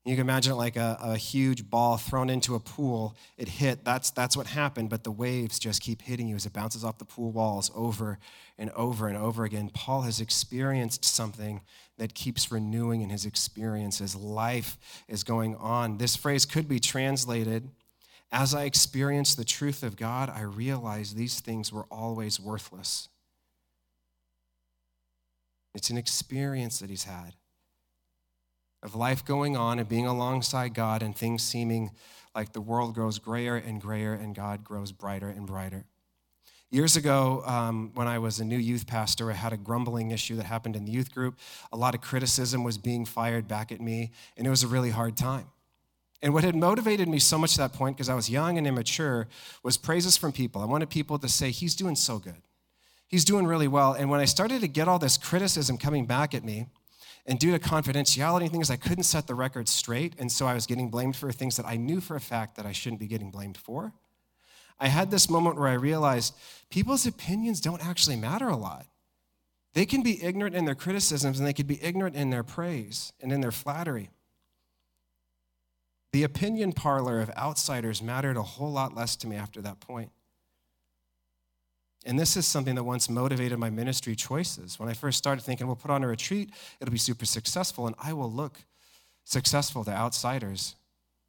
You 0.09 0.17
can 0.17 0.23
imagine 0.23 0.53
it 0.53 0.57
like 0.57 0.77
a, 0.77 0.97
a, 1.03 1.17
huge 1.19 1.69
ball 1.69 1.99
thrown 1.99 2.31
into 2.31 2.55
a 2.55 2.61
pool. 2.61 3.15
It 3.37 3.47
hit, 3.47 3.85
that's, 3.85 4.11
that's 4.11 4.39
what 4.39 4.47
happened, 4.47 4.89
but 4.89 5.05
the 5.05 5.11
waves 5.11 5.59
just 5.59 5.83
keep 5.83 6.01
hitting 6.01 6.29
you 6.29 6.35
as 6.35 6.47
it 6.47 6.55
bounces 6.55 6.83
off 6.83 6.97
the 6.97 7.05
pool 7.05 7.31
walls 7.31 7.71
over 7.75 8.19
and 8.57 8.71
over 8.71 9.09
and 9.09 9.19
over 9.19 9.45
again. 9.45 9.71
Paul 9.75 10.01
has 10.03 10.19
experienced 10.19 11.05
something 11.05 11.61
that 11.99 12.15
keeps 12.15 12.51
renewing 12.51 13.03
in 13.03 13.11
his 13.11 13.27
experiences. 13.27 14.17
Life 14.17 14.79
is 15.09 15.25
going 15.25 15.57
on. 15.57 15.99
This 15.99 16.17
phrase 16.17 16.47
could 16.47 16.69
be 16.69 16.81
translated 16.81 17.69
as 18.33 18.55
I 18.55 18.65
experience 18.65 19.35
the 19.35 19.45
truth 19.45 19.83
of 19.83 19.97
God, 19.97 20.31
I 20.31 20.41
realize 20.41 21.15
these 21.15 21.41
things 21.41 21.71
were 21.71 21.87
always 21.91 22.41
worthless. 22.41 23.11
It's 25.75 25.91
an 25.91 25.99
experience 25.99 26.79
that 26.79 26.89
he's 26.89 27.05
had 27.05 27.35
of 28.83 28.95
life 28.95 29.25
going 29.25 29.57
on 29.57 29.79
and 29.79 29.89
being 29.89 30.07
alongside 30.07 30.75
God 30.75 31.03
and 31.03 31.17
things 31.17 31.43
seeming 31.43 31.91
like 32.35 32.53
the 32.53 32.61
world 32.61 32.95
grows 32.95 33.19
grayer 33.19 33.57
and 33.57 33.81
grayer 33.81 34.15
and 34.15 34.35
God 34.35 34.63
grows 34.63 34.93
brighter 34.93 35.29
and 35.29 35.47
brighter. 35.47 35.85
Years 36.71 36.97
ago, 36.97 37.43
um, 37.47 37.93
when 37.95 38.07
I 38.07 38.19
was 38.19 38.41
a 38.41 38.45
new 38.45 38.59
youth 38.59 38.87
pastor, 38.87 39.31
I 39.31 39.35
had 39.35 39.55
a 39.55 39.57
grumbling 39.57 40.11
issue 40.11 40.37
that 40.37 40.45
happened 40.45 40.77
in 40.77 40.85
the 40.85 40.93
youth 40.93 41.15
group. 41.15 41.39
A 41.73 41.77
lot 41.77 41.95
of 41.95 42.03
criticism 42.03 42.63
was 42.63 42.77
being 42.77 43.07
fired 43.07 43.49
back 43.49 43.73
at 43.73 43.81
me, 43.81 44.11
and 44.37 44.47
it 44.47 44.51
was 44.51 44.63
a 44.63 44.69
really 44.69 44.91
hard 44.91 45.17
time. 45.17 45.47
And 46.21 46.35
what 46.35 46.45
had 46.45 46.55
motivated 46.55 47.09
me 47.09 47.21
so 47.21 47.39
much 47.39 47.53
at 47.53 47.59
that 47.59 47.79
point, 47.79 47.97
because 47.97 48.11
I 48.11 48.15
was 48.15 48.29
young 48.29 48.59
and 48.59 48.67
immature, 48.67 49.29
was 49.63 49.79
praises 49.79 50.19
from 50.19 50.33
people. 50.33 50.61
I 50.61 50.67
wanted 50.67 50.91
people 50.91 51.19
to 51.21 51.29
say, 51.29 51.51
He's 51.51 51.75
doing 51.75 51.97
so 51.97 52.19
good. 52.19 52.43
He's 53.07 53.25
doing 53.25 53.47
really 53.47 53.69
well. 53.69 53.95
And 53.95 54.11
when 54.11 54.21
I 54.21 54.27
started 54.27 54.61
to 54.61 54.69
get 54.69 54.89
all 54.89 54.99
this 54.99 55.17
criticism 55.17 55.79
coming 55.79 56.05
back 56.05 56.35
at 56.35 56.45
me, 56.45 56.67
and 57.29 57.39
due 57.39 57.53
to 57.53 57.59
confidentiality 57.59 58.51
things, 58.51 58.71
I 58.71 58.77
couldn't 58.77 59.05
set 59.05 59.27
the 59.27 59.35
record 59.35 59.69
straight. 59.69 60.15
And 60.19 60.33
so 60.33 60.47
I 60.47 60.55
was 60.55 60.67
getting 60.67 60.89
blamed 60.89 61.15
for 61.15 61.31
things 61.31 61.59
that 61.59 61.67
I 61.67 61.77
knew 61.77 62.01
for 62.01 62.17
a 62.17 62.21
fact 62.21 62.57
that 62.57 62.65
I 62.65 62.73
shouldn't 62.73 63.01
be 63.01 63.07
getting 63.07 63.31
blamed 63.31 63.59
for. 63.59 63.93
I 64.81 64.89
had 64.89 65.11
this 65.11 65.29
moment 65.29 65.57
where 65.57 65.69
I 65.69 65.75
realized 65.75 66.35
people's 66.71 67.07
opinions 67.07 67.61
don't 67.61 67.85
actually 67.87 68.17
matter 68.17 68.49
a 68.49 68.57
lot. 68.57 68.87
They 69.75 69.85
can 69.85 70.03
be 70.03 70.25
ignorant 70.25 70.57
in 70.57 70.65
their 70.65 70.75
criticisms 70.75 71.39
and 71.39 71.47
they 71.47 71.53
can 71.53 71.67
be 71.67 71.83
ignorant 71.85 72.17
in 72.17 72.31
their 72.31 72.43
praise 72.43 73.13
and 73.21 73.31
in 73.31 73.43
their 73.43 73.53
flattery. 73.53 74.09
The 76.13 76.23
opinion 76.25 76.73
parlor 76.73 77.21
of 77.21 77.31
outsiders 77.37 78.03
mattered 78.03 78.39
a 78.39 78.43
whole 78.43 78.73
lot 78.73 78.97
less 78.97 79.17
to 79.17 79.27
me 79.27 79.37
after 79.37 79.61
that 79.61 79.81
point. 79.81 80.11
And 82.09 82.19
this 82.19 82.39
is 82.39 82.47
something 82.47 82.75
that 82.77 82.85
once 82.85 83.11
motivated 83.11 83.59
my 83.59 83.69
ministry 83.69 84.17
choices. 84.17 84.81
When 84.81 84.89
I 84.89 84.95
first 84.95 85.19
started 85.19 85.43
thinking, 85.43 85.67
we'll 85.67 85.77
put 85.77 85.91
on 85.91 86.03
a 86.03 86.09
retreat, 86.09 86.51
it'll 86.81 86.91
be 86.91 86.97
super 86.97 87.27
successful, 87.27 87.87
and 87.87 87.95
I 88.03 88.15
will 88.15 88.33
look 88.33 88.65
successful 89.25 89.85
to 89.85 89.91
outsiders. 89.91 90.75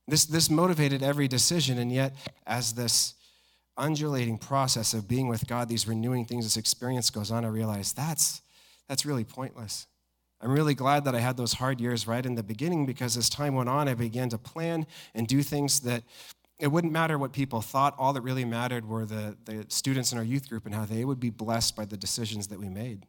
This, 0.07 0.24
this 0.24 0.50
motivated 0.50 1.03
every 1.03 1.27
decision, 1.27 1.79
and 1.79 1.91
yet, 1.91 2.15
as 2.48 2.75
this 2.75 3.15
undulating 3.75 4.38
process 4.38 4.93
of 4.93 5.05
being 5.05 5.27
with 5.27 5.48
God, 5.48 5.67
these 5.67 5.86
renewing 5.86 6.24
things, 6.24 6.45
this 6.45 6.55
experience 6.55 7.09
goes 7.09 7.29
on, 7.29 7.43
I 7.43 7.50
realize 7.50 7.91
that's, 7.91 8.41
that's 8.88 9.05
really 9.05 9.25
pointless. 9.25 9.86
I'm 10.39 10.51
really 10.51 10.75
glad 10.75 11.03
that 11.03 11.13
I 11.13 11.19
had 11.19 11.36
those 11.36 11.51
hard 11.51 11.81
years 11.81 12.07
right 12.07 12.25
in 12.25 12.36
the 12.36 12.43
beginning 12.43 12.86
because 12.86 13.17
as 13.17 13.29
time 13.29 13.55
went 13.55 13.67
on, 13.67 13.89
I 13.89 13.95
began 13.95 14.29
to 14.29 14.38
plan 14.38 14.88
and 15.13 15.27
do 15.27 15.43
things 15.43 15.81
that 15.81 16.03
it 16.60 16.68
wouldn't 16.68 16.92
matter 16.92 17.18
what 17.18 17.32
people 17.32 17.62
thought. 17.62 17.96
All 17.98 18.13
that 18.13 18.22
really 18.22 18.46
mattered 18.46 18.88
were 18.88 19.06
the, 19.06 19.38
the 19.46 19.66
students 19.70 20.12
in 20.12 20.18
our 20.18 20.24
youth 20.24 20.50
group 20.50 20.66
and 20.66 20.75
how 20.75 20.86
they 20.86 21.06
would 21.06 21.20
be 21.20 21.30
blessed 21.30 21.75
by 21.75 21.86
the 21.86 21.98
decisions 21.98 22.48
that 22.50 22.60
we 22.60 22.70
made. 22.70 23.06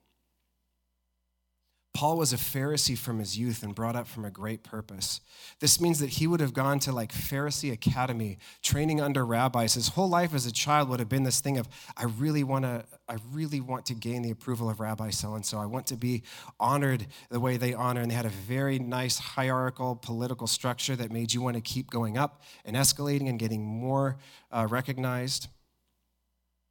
Paul 1.92 2.16
was 2.16 2.32
a 2.32 2.37
Pharisee 2.37 2.97
from 2.97 3.18
his 3.18 3.37
youth 3.37 3.62
and 3.62 3.75
brought 3.75 3.97
up 3.97 4.06
from 4.06 4.25
a 4.25 4.30
great 4.30 4.62
purpose. 4.62 5.20
This 5.59 5.80
means 5.80 5.99
that 5.99 6.11
he 6.11 6.26
would 6.26 6.40
have 6.40 6.54
gone 6.54 6.78
to 6.80 6.92
like 6.92 7.12
Pharisee 7.12 7.73
academy, 7.73 8.38
training 8.62 9.00
under 9.00 9.26
rabbis. 9.26 9.75
His 9.75 9.88
whole 9.88 10.09
life 10.09 10.32
as 10.32 10.47
a 10.47 10.52
child 10.52 10.88
would 10.88 11.00
have 11.00 11.09
been 11.09 11.25
this 11.25 11.40
thing 11.40 11.59
of, 11.59 11.68
I 11.97 12.04
really 12.04 12.44
want 12.44 12.64
to, 12.64 12.85
I 13.09 13.16
really 13.32 13.61
want 13.61 13.87
to 13.87 13.94
gain 13.94 14.23
the 14.23 14.30
approval 14.30 14.70
of 14.70 14.78
Rabbi 14.78 15.11
so 15.11 15.35
and 15.35 15.44
so. 15.44 15.59
I 15.59 15.66
want 15.66 15.88
to 15.88 15.97
be 15.97 16.23
honored 16.61 17.06
the 17.28 17.40
way 17.40 17.56
they 17.56 17.75
honor. 17.75 18.02
And 18.02 18.11
they 18.11 18.14
had 18.14 18.25
a 18.26 18.30
very 18.30 18.78
nice 18.78 19.18
hierarchical 19.18 19.97
political 19.97 20.47
structure 20.47 20.94
that 20.94 21.11
made 21.11 21.35
you 21.35 21.42
want 21.42 21.56
to 21.56 21.61
keep 21.61 21.90
going 21.90 22.16
up 22.16 22.42
and 22.64 22.76
escalating 22.76 23.28
and 23.28 23.38
getting 23.38 23.64
more 23.64 24.16
uh, 24.52 24.66
recognized. 24.70 25.49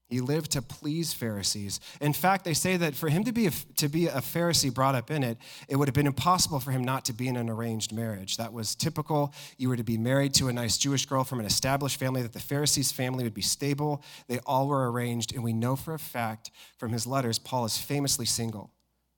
He 0.10 0.22
lived 0.22 0.52
to 0.52 0.64
please 0.64 1.14
Pharisees. 1.14 1.80
In 2.02 2.14
fact, 2.14 2.44
they 2.44 2.56
say 2.56 2.78
that 2.78 2.96
for 2.96 3.10
him 3.10 3.24
to 3.26 3.32
be, 3.32 3.46
a, 3.46 3.52
to 3.78 3.88
be 3.88 4.08
a 4.08 4.22
Pharisee 4.22 4.74
brought 4.74 4.96
up 4.96 5.12
in 5.12 5.24
it, 5.24 5.38
it 5.68 5.76
would 5.76 5.88
have 5.88 5.94
been 5.94 6.08
impossible 6.08 6.60
for 6.60 6.72
him 6.72 6.84
not 6.84 7.06
to 7.06 7.14
be 7.14 7.28
in 7.28 7.38
an 7.38 7.48
arranged 7.48 7.94
marriage. 7.94 8.38
That 8.38 8.52
was 8.52 8.74
typical. 8.74 9.32
You 9.58 9.70
were 9.70 9.78
to 9.78 9.84
be 9.84 10.00
married 10.00 10.34
to 10.36 10.48
a 10.48 10.54
nice 10.54 10.80
Jewish 10.80 11.06
girl 11.06 11.24
from 11.24 11.40
an 11.40 11.46
established 11.46 11.98
family, 11.98 12.24
that 12.24 12.34
the 12.34 12.40
Pharisees' 12.40 12.92
family 12.92 13.24
would 13.24 13.36
be 13.36 13.44
stable. 13.44 14.02
They 14.28 14.40
all 14.48 14.68
were 14.68 14.92
arranged. 14.92 15.36
And 15.36 15.44
we 15.44 15.54
know 15.54 15.76
for 15.76 15.94
a 15.94 16.00
fact 16.00 16.50
from 16.78 16.92
his 16.92 17.06
letters, 17.06 17.38
Paul 17.38 17.66
is 17.66 17.78
famously 17.78 18.26
single, 18.26 18.72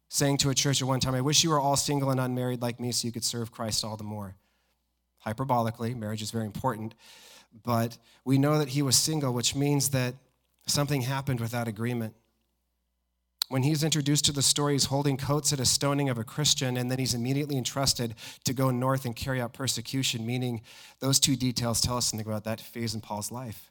saying 0.10 0.40
to 0.40 0.50
a 0.50 0.56
church 0.56 0.82
at 0.82 0.90
one 0.90 1.00
time, 1.00 1.16
I 1.16 1.22
wish 1.22 1.42
you 1.42 1.52
were 1.52 1.60
all 1.60 1.78
single 1.78 2.10
and 2.10 2.20
unmarried 2.20 2.62
like 2.62 2.82
me 2.82 2.92
so 2.92 3.06
you 3.06 3.14
could 3.14 3.24
serve 3.24 3.50
Christ 3.50 3.86
all 3.86 3.96
the 3.96 4.04
more. 4.04 4.36
Hyperbolically, 5.26 5.96
marriage 5.96 6.22
is 6.22 6.32
very 6.32 6.46
important. 6.46 6.96
But 7.64 7.98
we 8.26 8.38
know 8.38 8.58
that 8.58 8.70
he 8.70 8.82
was 8.82 8.98
single, 8.98 9.34
which 9.34 9.56
means 9.56 9.90
that 9.90 10.16
Something 10.68 11.02
happened 11.02 11.40
with 11.40 11.52
that 11.52 11.68
agreement. 11.68 12.16
When 13.50 13.64
he's 13.64 13.84
introduced 13.84 14.24
to 14.26 14.32
the 14.32 14.42
story, 14.42 14.74
he's 14.74 14.86
holding 14.86 15.18
coats 15.18 15.52
at 15.52 15.60
a 15.60 15.66
stoning 15.66 16.10
of 16.10 16.18
a 16.18 16.24
Christian, 16.24 16.78
and 16.78 16.90
then 16.90 17.00
he's 17.00 17.14
immediately 17.14 17.58
entrusted 17.58 18.16
to 18.46 18.54
go 18.54 18.72
north 18.72 19.04
and 19.04 19.14
carry 19.14 19.42
out 19.42 19.52
persecution, 19.52 20.26
meaning 20.26 20.62
those 21.02 21.20
two 21.20 21.36
details 21.36 21.82
tell 21.82 21.98
us 21.98 22.06
something 22.06 22.26
about 22.26 22.46
that 22.46 22.62
phase 22.62 22.96
in 22.96 23.02
Paul's 23.02 23.30
life. 23.30 23.70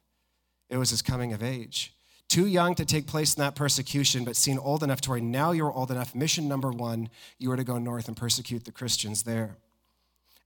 It 0.68 0.76
was 0.76 0.90
his 0.90 1.00
coming 1.00 1.32
of 1.32 1.42
age. 1.42 1.94
Too 2.28 2.46
young 2.46 2.74
to 2.74 2.84
take 2.84 3.06
place 3.06 3.34
in 3.34 3.40
that 3.40 3.56
persecution, 3.56 4.24
but 4.24 4.36
seen 4.36 4.58
old 4.58 4.82
enough 4.82 5.00
to 5.00 5.10
where 5.10 5.20
now 5.20 5.52
you're 5.52 5.72
old 5.72 5.90
enough. 5.90 6.14
Mission 6.14 6.46
number 6.46 6.70
one, 6.70 7.08
you 7.38 7.48
were 7.48 7.56
to 7.56 7.64
go 7.64 7.78
north 7.78 8.06
and 8.06 8.16
persecute 8.16 8.66
the 8.66 8.72
Christians 8.72 9.22
there. 9.22 9.56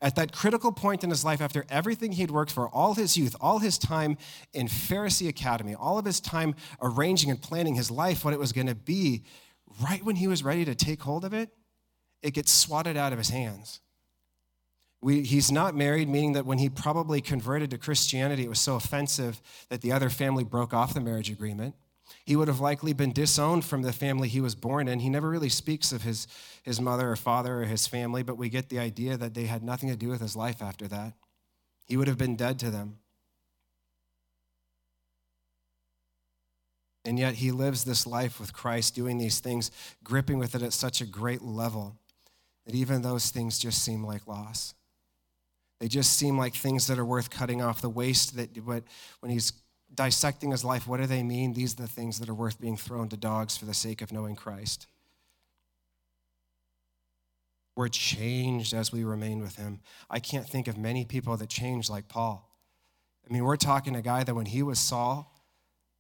At 0.05 0.17
that 0.17 0.33
critical 0.33 0.71
point 0.71 1.03
in 1.03 1.09
his 1.09 1.25
life, 1.25 1.41
after 1.41 1.65
everything 1.71 2.13
he'd 2.13 2.31
worked 2.31 2.53
for, 2.53 2.69
all 2.69 2.93
his 2.93 3.17
youth, 3.17 3.35
all 3.41 3.61
his 3.61 3.79
time 3.79 4.19
in 4.53 4.69
Pharisee 4.69 5.29
Academy, 5.29 5.75
all 5.75 5.99
of 5.99 6.05
his 6.05 6.21
time 6.21 6.55
arranging 6.83 7.31
and 7.31 7.41
planning 7.41 7.75
his 7.75 7.91
life, 7.91 8.23
what 8.23 8.35
it 8.35 8.39
was 8.39 8.53
going 8.53 8.67
to 8.67 8.75
be, 8.75 9.25
right 9.83 10.05
when 10.05 10.17
he 10.17 10.29
was 10.29 10.45
ready 10.45 10.63
to 10.67 10.75
take 10.75 11.01
hold 11.01 11.25
of 11.25 11.33
it, 11.33 11.49
it 12.23 12.35
gets 12.35 12.53
swatted 12.53 12.99
out 12.99 13.13
of 13.13 13.19
his 13.19 13.31
hands. 13.31 13.81
We, 15.01 15.23
he's 15.23 15.51
not 15.51 15.75
married, 15.75 16.11
meaning 16.11 16.35
that 16.35 16.45
when 16.45 16.59
he 16.59 16.69
probably 16.69 17.23
converted 17.23 17.71
to 17.71 17.79
Christianity, 17.79 18.45
it 18.45 18.51
was 18.51 18.61
so 18.61 18.75
offensive 18.77 19.41
that 19.71 19.81
the 19.81 19.93
other 19.93 20.11
family 20.11 20.45
broke 20.45 20.75
off 20.75 20.93
the 20.93 21.01
marriage 21.01 21.31
agreement. 21.31 21.77
He 22.25 22.37
would 22.37 22.49
have 22.49 22.61
likely 22.61 22.93
been 22.93 23.13
disowned 23.13 23.65
from 23.65 23.83
the 23.83 23.93
family 23.93 24.29
he 24.29 24.41
was 24.41 24.55
born 24.55 24.89
in. 24.89 25.01
He 25.01 25.09
never 25.09 25.29
really 25.29 25.49
speaks 25.49 25.93
of 25.93 26.03
his, 26.03 26.27
his 26.63 26.81
mother 26.81 27.11
or 27.11 27.17
father 27.17 27.63
or 27.63 27.65
his 27.65 27.87
family, 27.87 28.23
but 28.23 28.39
we 28.39 28.49
get 28.49 28.69
the 28.69 28.79
idea 28.79 29.17
that 29.17 29.35
they 29.35 29.45
had 29.45 29.63
nothing 29.63 29.89
to 29.89 29.97
do 29.97 30.09
with 30.09 30.21
his 30.21 30.37
life 30.37 30.63
after 30.63 30.87
that. 30.89 31.15
He 31.87 31.97
would 31.97 32.09
have 32.09 32.19
been 32.19 32.37
dead 32.37 32.59
to 32.61 32.71
them. 32.71 32.99
And 37.05 37.19
yet 37.19 37.35
he 37.35 37.51
lives 37.51 37.85
this 37.85 38.07
life 38.07 38.41
with 38.41 38.55
Christ, 38.55 38.95
doing 38.95 39.19
these 39.19 39.41
things, 39.41 39.71
gripping 40.03 40.39
with 40.39 40.55
it 40.55 40.63
at 40.63 40.73
such 40.73 41.01
a 41.01 41.07
great 41.07 41.43
level 41.43 41.99
that 42.65 42.75
even 42.75 43.03
those 43.03 43.31
things 43.31 43.59
just 43.59 43.85
seem 43.85 44.05
like 44.05 44.27
loss. 44.27 44.75
They 45.81 45.89
just 45.89 46.15
seem 46.15 46.39
like 46.39 46.55
things 46.55 46.87
that 46.87 46.99
are 46.99 47.05
worth 47.05 47.29
cutting 47.29 47.61
off. 47.61 47.83
The 47.83 47.91
waste 47.91 48.37
that 48.37 48.57
when 49.21 49.31
he's 49.31 49.53
dissecting 49.97 50.51
his 50.51 50.65
life, 50.65 50.87
what 50.87 51.01
do 51.01 51.07
they 51.07 51.23
mean? 51.23 51.53
These 51.53 51.75
are 51.75 51.83
the 51.83 51.89
things 51.89 52.19
that 52.21 52.29
are 52.29 52.35
worth 52.35 52.61
being 52.61 52.77
thrown 52.77 53.09
to 53.09 53.17
dogs 53.17 53.57
for 53.57 53.65
the 53.65 53.75
sake 53.75 54.03
of 54.03 54.13
knowing 54.13 54.37
Christ. 54.37 54.87
We're 57.77 57.89
changed 57.89 58.73
as 58.73 58.93
we 58.93 59.03
remain 59.03 59.41
with 59.41 59.57
him. 59.57 59.81
I 60.09 60.21
can't 60.21 60.49
think 60.49 60.69
of 60.69 60.79
many 60.79 61.05
people 61.05 61.37
that 61.37 61.49
changed 61.49 61.91
like 61.91 62.09
Paul. 62.09 62.49
I 63.29 63.33
mean, 63.33 63.45
we're 63.45 63.57
talking 63.57 63.97
a 63.97 64.03
guy 64.03 64.23
that 64.23 64.35
when 64.35 64.47
he 64.47 64.63
was 64.63 64.79
Saul, 64.79 65.34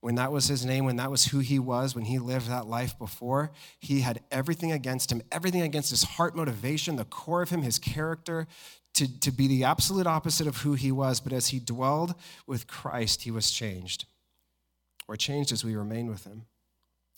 when 0.04 0.16
that 0.16 0.30
was 0.30 0.48
his 0.48 0.66
name, 0.66 0.84
when 0.84 0.96
that 0.96 1.10
was 1.10 1.24
who 1.24 1.38
he 1.38 1.58
was, 1.58 1.94
when 1.94 2.04
he 2.04 2.18
lived 2.18 2.46
that 2.50 2.66
life 2.66 2.98
before, 2.98 3.50
he 3.78 4.02
had 4.02 4.20
everything 4.30 4.70
against 4.70 5.10
him, 5.10 5.22
everything 5.32 5.62
against 5.62 5.88
his 5.88 6.02
heart 6.02 6.36
motivation, 6.36 6.96
the 6.96 7.06
core 7.06 7.40
of 7.40 7.48
him, 7.48 7.62
his 7.62 7.78
character, 7.78 8.46
to, 8.92 9.20
to 9.20 9.30
be 9.30 9.48
the 9.48 9.64
absolute 9.64 10.06
opposite 10.06 10.46
of 10.46 10.58
who 10.58 10.74
he 10.74 10.92
was, 10.92 11.20
but 11.20 11.32
as 11.32 11.48
he 11.48 11.58
dwelled 11.58 12.14
with 12.46 12.66
Christ, 12.66 13.22
he 13.22 13.30
was 13.30 13.50
changed. 13.50 14.04
Or 15.08 15.16
changed 15.16 15.52
as 15.52 15.64
we 15.64 15.74
remain 15.74 16.10
with 16.10 16.24
him. 16.24 16.44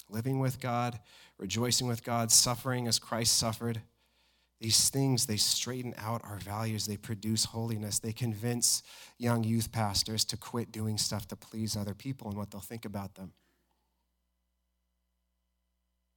Living 0.09 0.39
with 0.39 0.61
God, 0.61 1.01
rejoicing 1.39 1.89
with 1.89 2.05
God, 2.05 2.31
suffering 2.31 2.87
as 2.87 3.01
Christ 3.01 3.37
suffered. 3.37 3.81
These 4.61 4.89
things, 4.89 5.27
they 5.27 5.37
straighten 5.37 5.95
out 5.99 6.23
our 6.25 6.39
values. 6.39 6.87
They 6.87 6.97
produce 6.97 7.45
holiness. 7.45 7.99
They 7.99 8.13
convince 8.13 8.83
young 9.19 9.45
youth 9.45 9.71
pastors 9.71 10.25
to 10.27 10.37
quit 10.37 10.73
doing 10.73 10.97
stuff 10.97 11.29
to 11.29 11.37
please 11.37 11.77
other 11.77 11.95
people 11.95 12.29
and 12.29 12.39
what 12.39 12.51
they'll 12.51 12.61
think 12.61 12.85
about 12.85 13.15
them. 13.17 13.33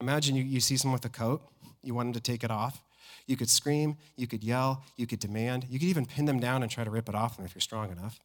Imagine 0.01 0.35
you, 0.35 0.43
you 0.43 0.61
see 0.61 0.77
someone 0.77 0.93
with 0.93 1.05
a 1.05 1.09
coat, 1.09 1.41
you 1.83 1.93
want 1.93 2.07
them 2.07 2.13
to 2.13 2.21
take 2.21 2.43
it 2.43 2.51
off. 2.51 2.81
You 3.25 3.35
could 3.35 3.49
scream, 3.49 3.97
you 4.15 4.27
could 4.27 4.43
yell, 4.43 4.83
you 4.95 5.05
could 5.05 5.19
demand, 5.19 5.65
you 5.69 5.77
could 5.77 5.89
even 5.89 6.05
pin 6.05 6.25
them 6.25 6.39
down 6.39 6.63
and 6.63 6.71
try 6.71 6.83
to 6.83 6.89
rip 6.89 7.09
it 7.09 7.15
off 7.15 7.35
them 7.35 7.45
if 7.45 7.53
you're 7.53 7.61
strong 7.61 7.91
enough. 7.91 8.19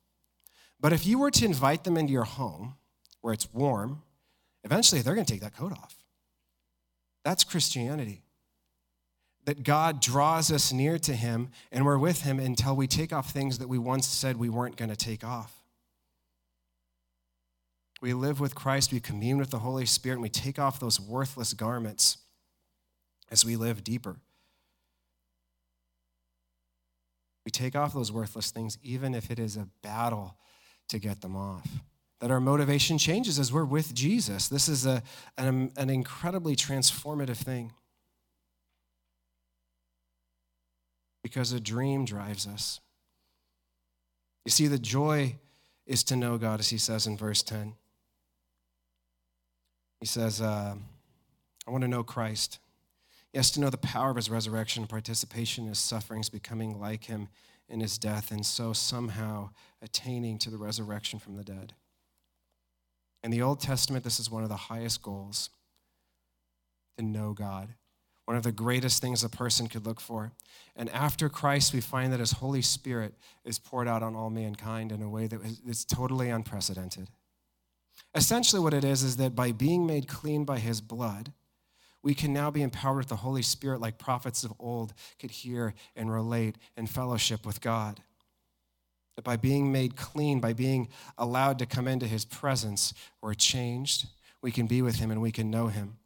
But 0.81 0.93
if 0.93 1.07
you 1.07 1.19
were 1.19 1.31
to 1.33 1.45
invite 1.45 1.85
them 1.85 1.97
into 1.97 2.13
your 2.13 2.25
home 2.25 2.77
where 3.21 3.33
it's 3.33 3.53
warm, 3.53 4.03
eventually 4.63 5.01
they're 5.03 5.15
going 5.15 5.27
to 5.27 5.33
take 5.33 5.43
that 5.43 5.57
coat 5.57 5.73
off. 5.73 5.97
That's 7.25 7.43
Christianity. 7.43 8.24
That 9.45 9.63
God 9.63 10.01
draws 10.01 10.51
us 10.51 10.73
near 10.73 10.99
to 11.01 11.15
Him 11.15 11.51
and 11.71 11.85
we're 11.85 11.99
with 11.99 12.23
Him 12.23 12.39
until 12.39 12.75
we 12.75 12.87
take 12.87 13.13
off 13.13 13.31
things 13.31 13.59
that 13.59 13.69
we 13.69 13.79
once 13.79 14.07
said 14.07 14.37
we 14.37 14.49
weren't 14.49 14.77
going 14.77 14.91
to 14.91 14.97
take 14.97 15.23
off. 15.23 15.61
We 18.01 18.13
live 18.13 18.41
with 18.41 18.55
Christ, 18.55 18.93
we 18.93 19.01
commune 19.01 19.39
with 19.39 19.51
the 19.51 19.61
Holy 19.61 19.87
Spirit, 19.87 20.17
and 20.17 20.23
we 20.23 20.29
take 20.29 20.59
off 20.59 20.79
those 20.79 21.01
worthless 21.01 21.55
garments 21.55 22.19
as 23.31 23.45
we 23.45 23.57
live 23.57 23.83
deeper. 23.83 24.17
We 27.45 27.51
take 27.51 27.77
off 27.77 27.95
those 27.95 28.11
worthless 28.13 28.51
things, 28.51 28.79
even 28.83 29.15
if 29.15 29.31
it 29.31 29.39
is 29.39 29.57
a 29.57 29.69
battle 29.83 30.37
to 30.89 30.99
get 30.99 31.21
them 31.21 31.37
off. 31.37 31.67
That 32.21 32.31
our 32.31 32.41
motivation 32.41 32.97
changes 32.97 33.39
as 33.39 33.53
we're 33.53 33.65
with 33.65 33.95
Jesus. 33.95 34.49
This 34.49 34.69
is 34.69 34.87
a, 34.87 35.03
an, 35.37 35.71
an 35.77 35.91
incredibly 35.91 36.57
transformative 36.57 37.37
thing. 37.37 37.73
Because 41.25 41.51
a 41.51 41.59
dream 41.59 42.05
drives 42.05 42.47
us. 42.47 42.81
You 44.45 44.51
see, 44.51 44.69
the 44.69 44.79
joy 44.79 45.37
is 45.87 46.05
to 46.05 46.17
know 46.17 46.39
God, 46.39 46.61
as 46.61 46.69
he 46.69 46.79
says 46.79 47.07
in 47.07 47.17
verse 47.17 47.43
10. 47.43 47.75
He 50.01 50.07
says, 50.07 50.41
uh, 50.41 50.75
I 51.67 51.71
want 51.71 51.83
to 51.83 51.89
know 51.89 52.05
Christ. 52.05 52.59
Yes, 53.33 53.51
to 53.53 53.61
know 53.61 53.71
the 53.71 53.79
power 53.79 54.11
of 54.11 54.17
his 54.17 54.29
resurrection, 54.29 54.87
participation 54.87 55.65
in 55.65 55.71
his 55.71 55.79
sufferings, 55.79 56.29
becoming 56.29 56.79
like 56.79 57.05
him 57.05 57.29
in 57.69 57.81
his 57.81 57.97
death, 57.97 58.31
and 58.31 58.45
so 58.45 58.75
somehow 58.75 59.49
attaining 59.81 60.39
to 60.39 60.51
the 60.51 60.59
resurrection 60.59 61.19
from 61.19 61.37
the 61.37 61.43
dead. 61.43 61.73
In 63.23 63.31
the 63.31 63.41
Old 63.41 63.61
Testament, 63.61 64.05
this 64.05 64.21
is 64.21 64.31
one 64.31 64.43
of 64.43 64.51
the 64.51 64.57
highest 64.57 65.03
goals 65.03 65.49
to 66.99 67.03
know 67.03 67.33
God, 67.33 67.71
one 68.25 68.37
of 68.37 68.43
the 68.43 68.53
greatest 68.53 69.03
things 69.03 69.23
a 69.23 69.29
person 69.29 69.69
could 69.69 69.87
look 69.87 70.01
for. 70.01 70.33
And 70.77 70.89
after 70.91 71.29
Christ, 71.29 71.75
we 71.75 71.81
find 71.81 72.13
that 72.13 72.21
his 72.21 72.33
Holy 72.33 72.63
Spirit 72.63 73.15
is 73.45 73.59
poured 73.59 73.87
out 73.87 74.03
on 74.03 74.17
all 74.17 74.31
mankind 74.31 74.93
in 74.93 75.03
a 75.03 75.09
way 75.09 75.27
that 75.27 75.41
is 75.67 75.85
totally 75.85 76.31
unprecedented. 76.31 77.09
Essentially, 78.15 78.61
what 78.61 78.75
it 78.75 78.85
is 78.85 79.03
is 79.03 79.17
that 79.17 79.35
by 79.35 79.53
being 79.53 79.87
made 79.87 80.09
clean 80.09 80.45
by 80.45 80.59
his 80.59 80.81
blood, 80.81 81.33
we 82.03 82.15
can 82.15 82.33
now 82.33 82.51
be 82.51 82.63
empowered 82.63 82.99
with 82.99 83.09
the 83.09 83.17
Holy 83.17 83.43
Spirit 83.43 83.81
like 83.81 83.99
prophets 83.99 84.45
of 84.45 84.53
old 84.59 84.93
could 85.19 85.31
hear 85.31 85.75
and 85.97 86.13
relate 86.13 86.57
and 86.77 86.89
fellowship 86.89 87.47
with 87.47 87.61
God. 87.61 88.01
That 89.17 89.25
by 89.25 89.37
being 89.37 89.73
made 89.73 89.97
clean, 89.97 90.41
by 90.41 90.53
being 90.53 90.89
allowed 91.17 91.59
to 91.61 91.67
come 91.67 91.89
into 91.89 92.07
his 92.07 92.25
presence, 92.25 92.95
we're 93.23 93.35
changed. 93.35 94.07
We 94.43 94.51
can 94.51 94.67
be 94.67 94.83
with 94.83 94.97
him 94.97 95.11
and 95.11 95.23
we 95.23 95.33
can 95.33 95.51
know 95.51 95.69
him. 95.69 95.97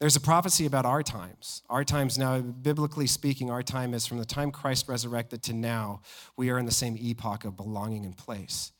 There's 0.00 0.16
a 0.16 0.20
prophecy 0.20 0.66
about 0.66 0.84
our 0.84 1.02
times. 1.02 1.62
Our 1.70 1.84
times 1.84 2.18
now, 2.18 2.40
biblically 2.40 3.06
speaking, 3.06 3.50
our 3.50 3.62
time 3.62 3.94
is 3.94 4.06
from 4.06 4.18
the 4.18 4.24
time 4.24 4.50
Christ 4.50 4.88
resurrected 4.88 5.42
to 5.44 5.52
now, 5.52 6.02
we 6.36 6.50
are 6.50 6.58
in 6.58 6.66
the 6.66 6.72
same 6.72 6.96
epoch 6.98 7.44
of 7.44 7.56
belonging 7.56 8.04
and 8.04 8.16
place. 8.16 8.72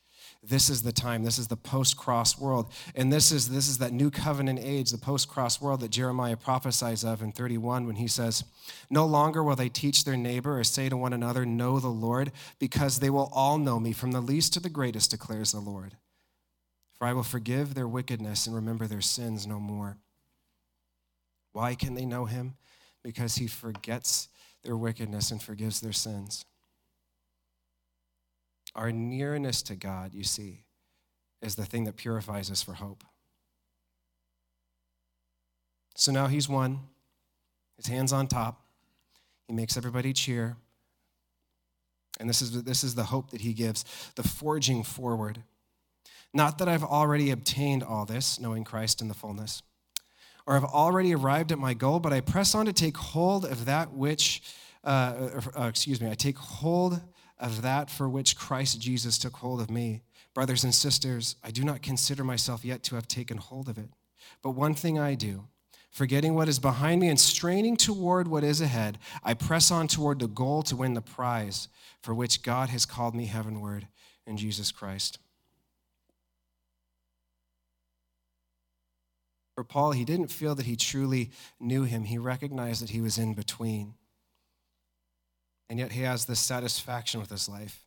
This 0.43 0.69
is 0.69 0.83
the 0.83 0.91
time. 0.91 1.23
This 1.23 1.39
is 1.39 1.47
the 1.47 1.57
post-cross 1.57 2.39
world. 2.39 2.71
And 2.93 3.11
this 3.11 3.31
is, 3.31 3.49
this 3.49 3.67
is 3.67 3.79
that 3.79 3.93
new 3.93 4.11
covenant 4.11 4.59
age, 4.61 4.91
the 4.91 4.97
post-cross 4.97 5.59
world 5.59 5.79
that 5.79 5.89
Jeremiah 5.89 6.37
prophesies 6.37 7.03
of 7.03 7.23
in 7.23 7.31
31 7.31 7.87
when 7.87 7.95
he 7.95 8.07
says, 8.07 8.43
No 8.89 9.05
longer 9.05 9.43
will 9.43 9.55
they 9.55 9.69
teach 9.69 10.03
their 10.03 10.17
neighbor 10.17 10.59
or 10.59 10.63
say 10.63 10.89
to 10.89 10.97
one 10.97 11.13
another, 11.13 11.45
Know 11.45 11.79
the 11.79 11.87
Lord, 11.87 12.31
because 12.59 12.99
they 12.99 13.09
will 13.09 13.31
all 13.33 13.57
know 13.57 13.79
me, 13.79 13.91
from 13.91 14.11
the 14.11 14.21
least 14.21 14.53
to 14.53 14.59
the 14.59 14.69
greatest, 14.69 15.11
declares 15.11 15.51
the 15.51 15.59
Lord. 15.59 15.97
For 16.93 17.07
I 17.07 17.13
will 17.13 17.23
forgive 17.23 17.73
their 17.73 17.87
wickedness 17.87 18.45
and 18.45 18.55
remember 18.55 18.85
their 18.85 19.01
sins 19.01 19.47
no 19.47 19.59
more. 19.59 19.97
Why 21.55 21.73
can 21.73 21.93
they 21.93 22.05
know 22.05 22.25
him? 22.25 22.55
Because 23.01 23.37
he 23.37 23.47
forgets 23.47 24.27
their 24.65 24.75
wickedness 24.75 25.31
and 25.31 25.41
forgives 25.41 25.79
their 25.79 25.93
sins. 25.93 26.43
Our 28.75 28.91
nearness 28.91 29.61
to 29.63 29.75
God, 29.77 30.13
you 30.13 30.25
see, 30.25 30.65
is 31.41 31.55
the 31.55 31.63
thing 31.63 31.85
that 31.85 31.95
purifies 31.95 32.51
us 32.51 32.61
for 32.61 32.73
hope. 32.73 33.05
So 35.95 36.11
now 36.11 36.27
he's 36.27 36.49
won, 36.49 36.81
his 37.77 37.87
hands 37.87 38.11
on 38.11 38.27
top. 38.27 38.65
He 39.47 39.53
makes 39.53 39.77
everybody 39.77 40.11
cheer. 40.11 40.57
And 42.19 42.27
this 42.29 42.41
is, 42.41 42.63
this 42.63 42.83
is 42.83 42.95
the 42.95 43.05
hope 43.05 43.31
that 43.31 43.39
he 43.39 43.53
gives, 43.53 43.85
the 44.15 44.23
forging 44.23 44.83
forward. 44.83 45.43
Not 46.33 46.57
that 46.57 46.67
I've 46.67 46.83
already 46.83 47.31
obtained 47.31 47.81
all 47.81 48.03
this, 48.03 48.41
knowing 48.41 48.65
Christ 48.65 49.01
in 49.01 49.07
the 49.07 49.13
fullness, 49.13 49.63
or 50.45 50.53
have 50.53 50.65
already 50.65 51.13
arrived 51.13 51.51
at 51.51 51.59
my 51.59 51.73
goal, 51.73 51.99
but 51.99 52.13
I 52.13 52.21
press 52.21 52.53
on 52.53 52.65
to 52.65 52.73
take 52.73 52.97
hold 52.97 53.45
of 53.45 53.65
that 53.65 53.93
which, 53.93 54.41
uh, 54.83 55.41
uh, 55.57 55.63
excuse 55.63 55.99
me, 55.99 56.09
I 56.09 56.13
take 56.13 56.37
hold 56.37 57.01
of 57.39 57.61
that 57.63 57.89
for 57.89 58.07
which 58.07 58.37
Christ 58.37 58.79
Jesus 58.79 59.17
took 59.17 59.37
hold 59.37 59.59
of 59.59 59.69
me. 59.69 60.01
Brothers 60.33 60.63
and 60.63 60.73
sisters, 60.73 61.35
I 61.43 61.51
do 61.51 61.63
not 61.63 61.81
consider 61.81 62.23
myself 62.23 62.63
yet 62.63 62.83
to 62.83 62.95
have 62.95 63.07
taken 63.07 63.37
hold 63.37 63.69
of 63.69 63.77
it. 63.77 63.89
But 64.41 64.51
one 64.51 64.75
thing 64.75 64.99
I 64.99 65.15
do, 65.15 65.47
forgetting 65.91 66.35
what 66.35 66.49
is 66.49 66.59
behind 66.59 67.01
me 67.01 67.07
and 67.07 67.19
straining 67.19 67.77
toward 67.77 68.27
what 68.27 68.43
is 68.43 68.61
ahead, 68.61 68.99
I 69.23 69.33
press 69.33 69.71
on 69.71 69.87
toward 69.87 70.19
the 70.19 70.27
goal 70.27 70.61
to 70.63 70.75
win 70.75 70.93
the 70.93 71.01
prize 71.01 71.69
for 72.01 72.13
which 72.13 72.43
God 72.43 72.69
has 72.69 72.85
called 72.85 73.15
me 73.15 73.25
heavenward 73.25 73.87
in 74.27 74.37
Jesus 74.37 74.71
Christ. 74.71 75.19
For 79.55 79.63
Paul, 79.63 79.93
he 79.93 80.03
didn't 80.03 80.27
feel 80.27 80.53
that 80.55 80.65
he 80.65 80.75
truly 80.75 81.31
knew 81.59 81.83
him. 81.83 82.03
He 82.03 82.17
recognized 82.17 82.83
that 82.83 82.89
he 82.89 83.01
was 83.01 83.17
in 83.17 83.33
between. 83.33 83.95
And 85.69 85.79
yet 85.79 85.93
he 85.93 86.01
has 86.01 86.25
this 86.25 86.41
satisfaction 86.41 87.21
with 87.21 87.29
his 87.29 87.49
life. 87.49 87.85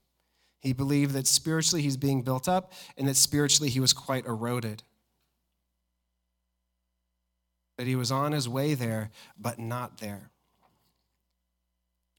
He 0.61 0.73
believed 0.73 1.13
that 1.15 1.27
spiritually 1.27 1.83
he's 1.83 1.97
being 1.97 2.23
built 2.23 2.49
up 2.49 2.73
and 2.97 3.07
that 3.07 3.17
spiritually 3.17 3.71
he 3.71 3.81
was 3.81 3.93
quite 3.93 4.25
eroded. 4.25 4.83
That 7.77 7.87
he 7.87 7.95
was 7.95 8.11
on 8.11 8.33
his 8.33 8.49
way 8.49 8.75
there, 8.75 9.11
but 9.39 9.59
not 9.59 9.99
there. 9.99 10.31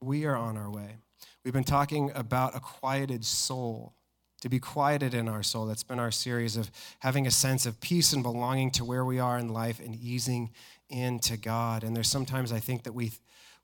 We 0.02 0.26
are 0.26 0.38
on 0.38 0.56
our 0.56 0.70
way. 0.70 0.98
We've 1.44 1.54
been 1.54 1.66
talking 1.66 2.12
about 2.16 2.56
a 2.56 2.62
quieted 2.62 3.26
soul, 3.26 3.94
to 4.42 4.50
be 4.50 4.60
quieted 4.60 5.14
in 5.14 5.28
our 5.28 5.44
soul. 5.44 5.66
That's 5.66 5.84
been 5.84 6.00
our 6.00 6.12
series 6.12 6.56
of 6.56 6.72
having 7.00 7.28
a 7.28 7.32
sense 7.32 7.66
of 7.66 7.80
peace 7.82 8.14
and 8.14 8.24
belonging 8.24 8.72
to 8.72 8.86
where 8.86 9.06
we 9.06 9.20
are 9.20 9.38
in 9.38 9.50
life 9.50 9.80
and 9.80 9.96
easing 9.96 10.52
into 10.90 11.38
God. 11.38 11.84
And 11.84 11.96
there's 11.96 12.10
sometimes 12.10 12.52
I 12.52 12.60
think 12.60 12.84
that 12.84 12.94
we 12.94 13.12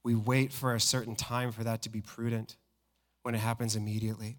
we 0.04 0.14
wait 0.14 0.54
for 0.54 0.76
a 0.76 0.80
certain 0.80 1.16
time 1.16 1.52
for 1.52 1.64
that 1.64 1.82
to 1.82 1.90
be 1.90 2.00
prudent 2.00 2.58
when 3.24 3.34
it 3.34 3.40
happens 3.40 3.76
immediately. 3.76 4.38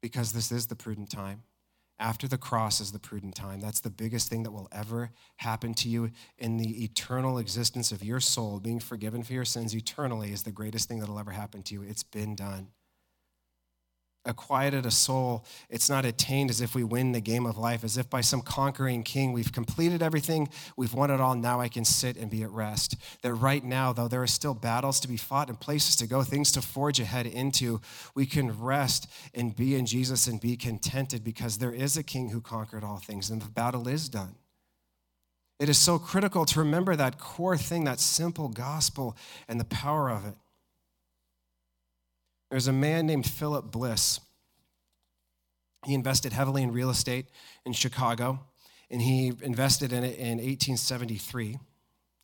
Because 0.00 0.32
this 0.32 0.52
is 0.52 0.68
the 0.68 0.76
prudent 0.76 1.10
time. 1.10 1.42
After 1.98 2.28
the 2.28 2.38
cross 2.38 2.80
is 2.80 2.92
the 2.92 3.00
prudent 3.00 3.34
time. 3.34 3.60
That's 3.60 3.80
the 3.80 3.90
biggest 3.90 4.28
thing 4.28 4.44
that 4.44 4.52
will 4.52 4.68
ever 4.70 5.10
happen 5.38 5.74
to 5.74 5.88
you 5.88 6.12
in 6.38 6.58
the 6.58 6.84
eternal 6.84 7.38
existence 7.38 7.90
of 7.90 8.04
your 8.04 8.20
soul. 8.20 8.60
Being 8.60 8.78
forgiven 8.78 9.24
for 9.24 9.32
your 9.32 9.44
sins 9.44 9.74
eternally 9.74 10.32
is 10.32 10.44
the 10.44 10.52
greatest 10.52 10.88
thing 10.88 11.00
that'll 11.00 11.18
ever 11.18 11.32
happen 11.32 11.62
to 11.64 11.74
you. 11.74 11.82
It's 11.82 12.04
been 12.04 12.36
done 12.36 12.68
a 14.24 14.34
quieted 14.34 14.84
a 14.84 14.90
soul, 14.90 15.44
it's 15.70 15.88
not 15.88 16.04
attained 16.04 16.50
as 16.50 16.60
if 16.60 16.74
we 16.74 16.84
win 16.84 17.12
the 17.12 17.20
game 17.20 17.46
of 17.46 17.56
life, 17.56 17.82
as 17.82 17.96
if 17.96 18.10
by 18.10 18.20
some 18.20 18.42
conquering 18.42 19.02
king 19.02 19.32
we've 19.32 19.52
completed 19.52 20.02
everything, 20.02 20.48
we've 20.76 20.92
won 20.92 21.10
it 21.10 21.20
all, 21.20 21.34
now 21.34 21.60
I 21.60 21.68
can 21.68 21.84
sit 21.84 22.16
and 22.16 22.30
be 22.30 22.42
at 22.42 22.50
rest. 22.50 22.96
That 23.22 23.32
right 23.34 23.64
now, 23.64 23.92
though, 23.92 24.08
there 24.08 24.22
are 24.22 24.26
still 24.26 24.52
battles 24.52 25.00
to 25.00 25.08
be 25.08 25.16
fought 25.16 25.48
and 25.48 25.58
places 25.58 25.96
to 25.96 26.06
go, 26.06 26.22
things 26.22 26.52
to 26.52 26.62
forge 26.62 27.00
ahead 27.00 27.26
into, 27.26 27.80
we 28.14 28.26
can 28.26 28.60
rest 28.60 29.08
and 29.34 29.56
be 29.56 29.74
in 29.74 29.86
Jesus 29.86 30.26
and 30.26 30.40
be 30.40 30.56
contented 30.56 31.24
because 31.24 31.58
there 31.58 31.72
is 31.72 31.96
a 31.96 32.02
king 32.02 32.28
who 32.28 32.40
conquered 32.40 32.84
all 32.84 32.98
things 32.98 33.30
and 33.30 33.40
the 33.40 33.48
battle 33.48 33.88
is 33.88 34.08
done. 34.08 34.34
It 35.58 35.68
is 35.68 35.76
so 35.76 35.98
critical 35.98 36.46
to 36.46 36.58
remember 36.58 36.96
that 36.96 37.18
core 37.18 37.58
thing, 37.58 37.84
that 37.84 38.00
simple 38.00 38.48
gospel, 38.48 39.16
and 39.46 39.60
the 39.60 39.64
power 39.64 40.10
of 40.10 40.26
it. 40.26 40.34
There's 42.50 42.68
a 42.68 42.72
man 42.72 43.06
named 43.06 43.26
Philip 43.26 43.70
Bliss. 43.70 44.20
He 45.86 45.94
invested 45.94 46.32
heavily 46.32 46.62
in 46.62 46.72
real 46.72 46.90
estate 46.90 47.26
in 47.64 47.72
Chicago, 47.72 48.40
and 48.90 49.00
he 49.00 49.32
invested 49.42 49.92
in 49.92 50.04
it 50.04 50.18
in 50.18 50.38
1873. 50.38 51.58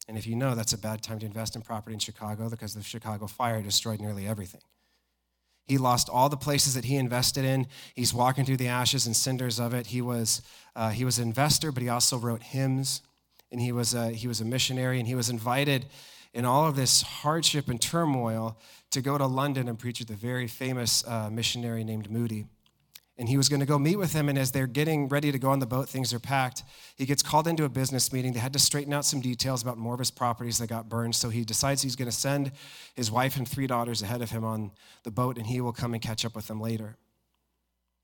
And 0.09 0.19
if 0.19 0.27
you 0.27 0.37
know, 0.37 0.55
that's 0.55 0.73
a 0.73 0.79
bad 0.79 1.03
time 1.03 1.21
to 1.21 1.27
invest 1.27 1.57
in 1.57 1.63
property 1.63 1.95
in 1.95 2.01
Chicago 2.01 2.51
because 2.51 2.75
the 2.75 2.83
Chicago 2.83 3.27
fire 3.27 3.63
destroyed 3.63 4.01
nearly 4.01 4.27
everything. 4.27 4.61
He 5.67 5.79
lost 5.79 6.09
all 6.09 6.29
the 6.29 6.37
places 6.37 6.75
that 6.75 6.85
he 6.85 6.97
invested 6.97 7.45
in. 7.45 7.67
He's 7.95 8.15
walking 8.15 8.45
through 8.45 8.59
the 8.59 8.69
ashes 8.69 9.07
and 9.07 9.17
cinders 9.17 9.59
of 9.59 9.75
it. 9.75 9.89
He 9.89 10.01
was, 10.01 10.43
uh, 10.77 10.91
he 10.91 11.05
was 11.05 11.19
an 11.19 11.27
investor, 11.27 11.73
but 11.73 11.83
he 11.83 11.89
also 11.89 12.19
wrote 12.19 12.43
hymns, 12.43 13.03
and 13.51 13.61
he 13.61 13.73
was, 13.73 13.95
a, 13.95 14.11
he 14.11 14.29
was 14.29 14.41
a 14.41 14.45
missionary, 14.45 14.99
and 14.99 15.09
he 15.09 15.17
was 15.17 15.29
invited 15.29 15.87
in 16.37 16.45
all 16.45 16.67
of 16.67 16.77
this 16.77 17.01
hardship 17.01 17.67
and 17.69 17.81
turmoil 17.81 18.59
to 18.91 19.01
go 19.01 19.17
to 19.17 19.27
London 19.27 19.69
and 19.69 19.79
preach 19.79 20.01
with 20.01 20.11
a 20.11 20.15
very 20.15 20.47
famous 20.47 21.03
uh, 21.07 21.31
missionary 21.31 21.83
named 21.83 22.11
Moody. 22.11 22.45
And 23.17 23.27
he 23.27 23.39
was 23.39 23.49
going 23.49 23.61
to 23.61 23.67
go 23.67 23.79
meet 23.79 23.97
with 23.97 24.13
him, 24.13 24.29
and 24.29 24.39
as 24.39 24.53
they're 24.53 24.67
getting 24.67 25.09
ready 25.09 25.33
to 25.33 25.39
go 25.39 25.49
on 25.49 25.61
the 25.61 25.67
boat, 25.67 25.89
things 25.89 26.13
are 26.13 26.19
packed. 26.19 26.63
He 26.97 27.07
gets 27.07 27.23
called 27.23 27.49
into 27.49 27.65
a 27.65 27.71
business 27.71 28.13
meeting. 28.13 28.35
They 28.35 28.41
had 28.41 28.53
to 28.53 28.59
straighten 28.59 28.93
out 28.93 29.07
some 29.07 29.23
details 29.23 29.63
about 29.63 29.79
more 29.79 29.95
of 29.95 29.99
his 29.99 30.11
properties 30.11 30.59
that 30.59 30.67
got 30.67 30.91
burned. 30.91 31.15
So 31.15 31.31
he 31.31 31.43
decides 31.43 31.81
he's 31.81 31.97
going 31.97 32.11
to 32.11 32.15
send 32.15 32.53
his 32.95 33.11
wife 33.11 33.39
and 33.39 33.49
three 33.49 33.67
daughters 33.67 34.03
ahead 34.03 34.21
of 34.21 34.31
him 34.31 34.45
on 34.45 34.73
the 35.05 35.11
boat, 35.11 35.39
and 35.39 35.47
he 35.47 35.63
will 35.63 35.73
come 35.73 35.95
and 35.95 36.03
catch 36.03 36.27
up 36.27 36.37
with 36.37 36.49
them 36.49 36.61
later. 36.61 36.99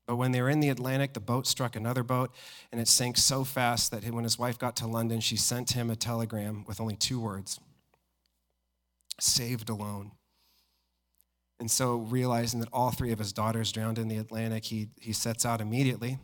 But 0.07 0.15
when 0.15 0.31
they 0.31 0.41
were 0.41 0.49
in 0.49 0.59
the 0.59 0.69
Atlantic, 0.69 1.13
the 1.13 1.19
boat 1.19 1.45
struck 1.45 1.75
another 1.75 2.01
boat, 2.01 2.33
and 2.71 2.81
it 2.81 2.87
sank 2.87 3.17
so 3.17 3.43
fast 3.43 3.91
that 3.91 4.03
when 4.09 4.23
his 4.23 4.39
wife 4.39 4.57
got 4.57 4.75
to 4.77 4.87
London, 4.87 5.19
she 5.19 5.37
sent 5.37 5.73
him 5.73 5.91
a 5.91 5.95
telegram 5.95 6.65
with 6.67 6.81
only 6.81 6.95
two 6.95 7.19
words 7.19 7.59
saved 9.19 9.69
alone. 9.69 10.11
And 11.59 11.69
so, 11.69 11.97
realizing 11.97 12.59
that 12.59 12.69
all 12.73 12.91
three 12.91 13.11
of 13.11 13.19
his 13.19 13.31
daughters 13.31 13.71
drowned 13.71 13.97
in 13.97 14.07
the 14.07 14.17
Atlantic, 14.17 14.65
he, 14.65 14.89
he 14.99 15.13
sets 15.13 15.45
out 15.45 15.61
immediately 15.61 16.19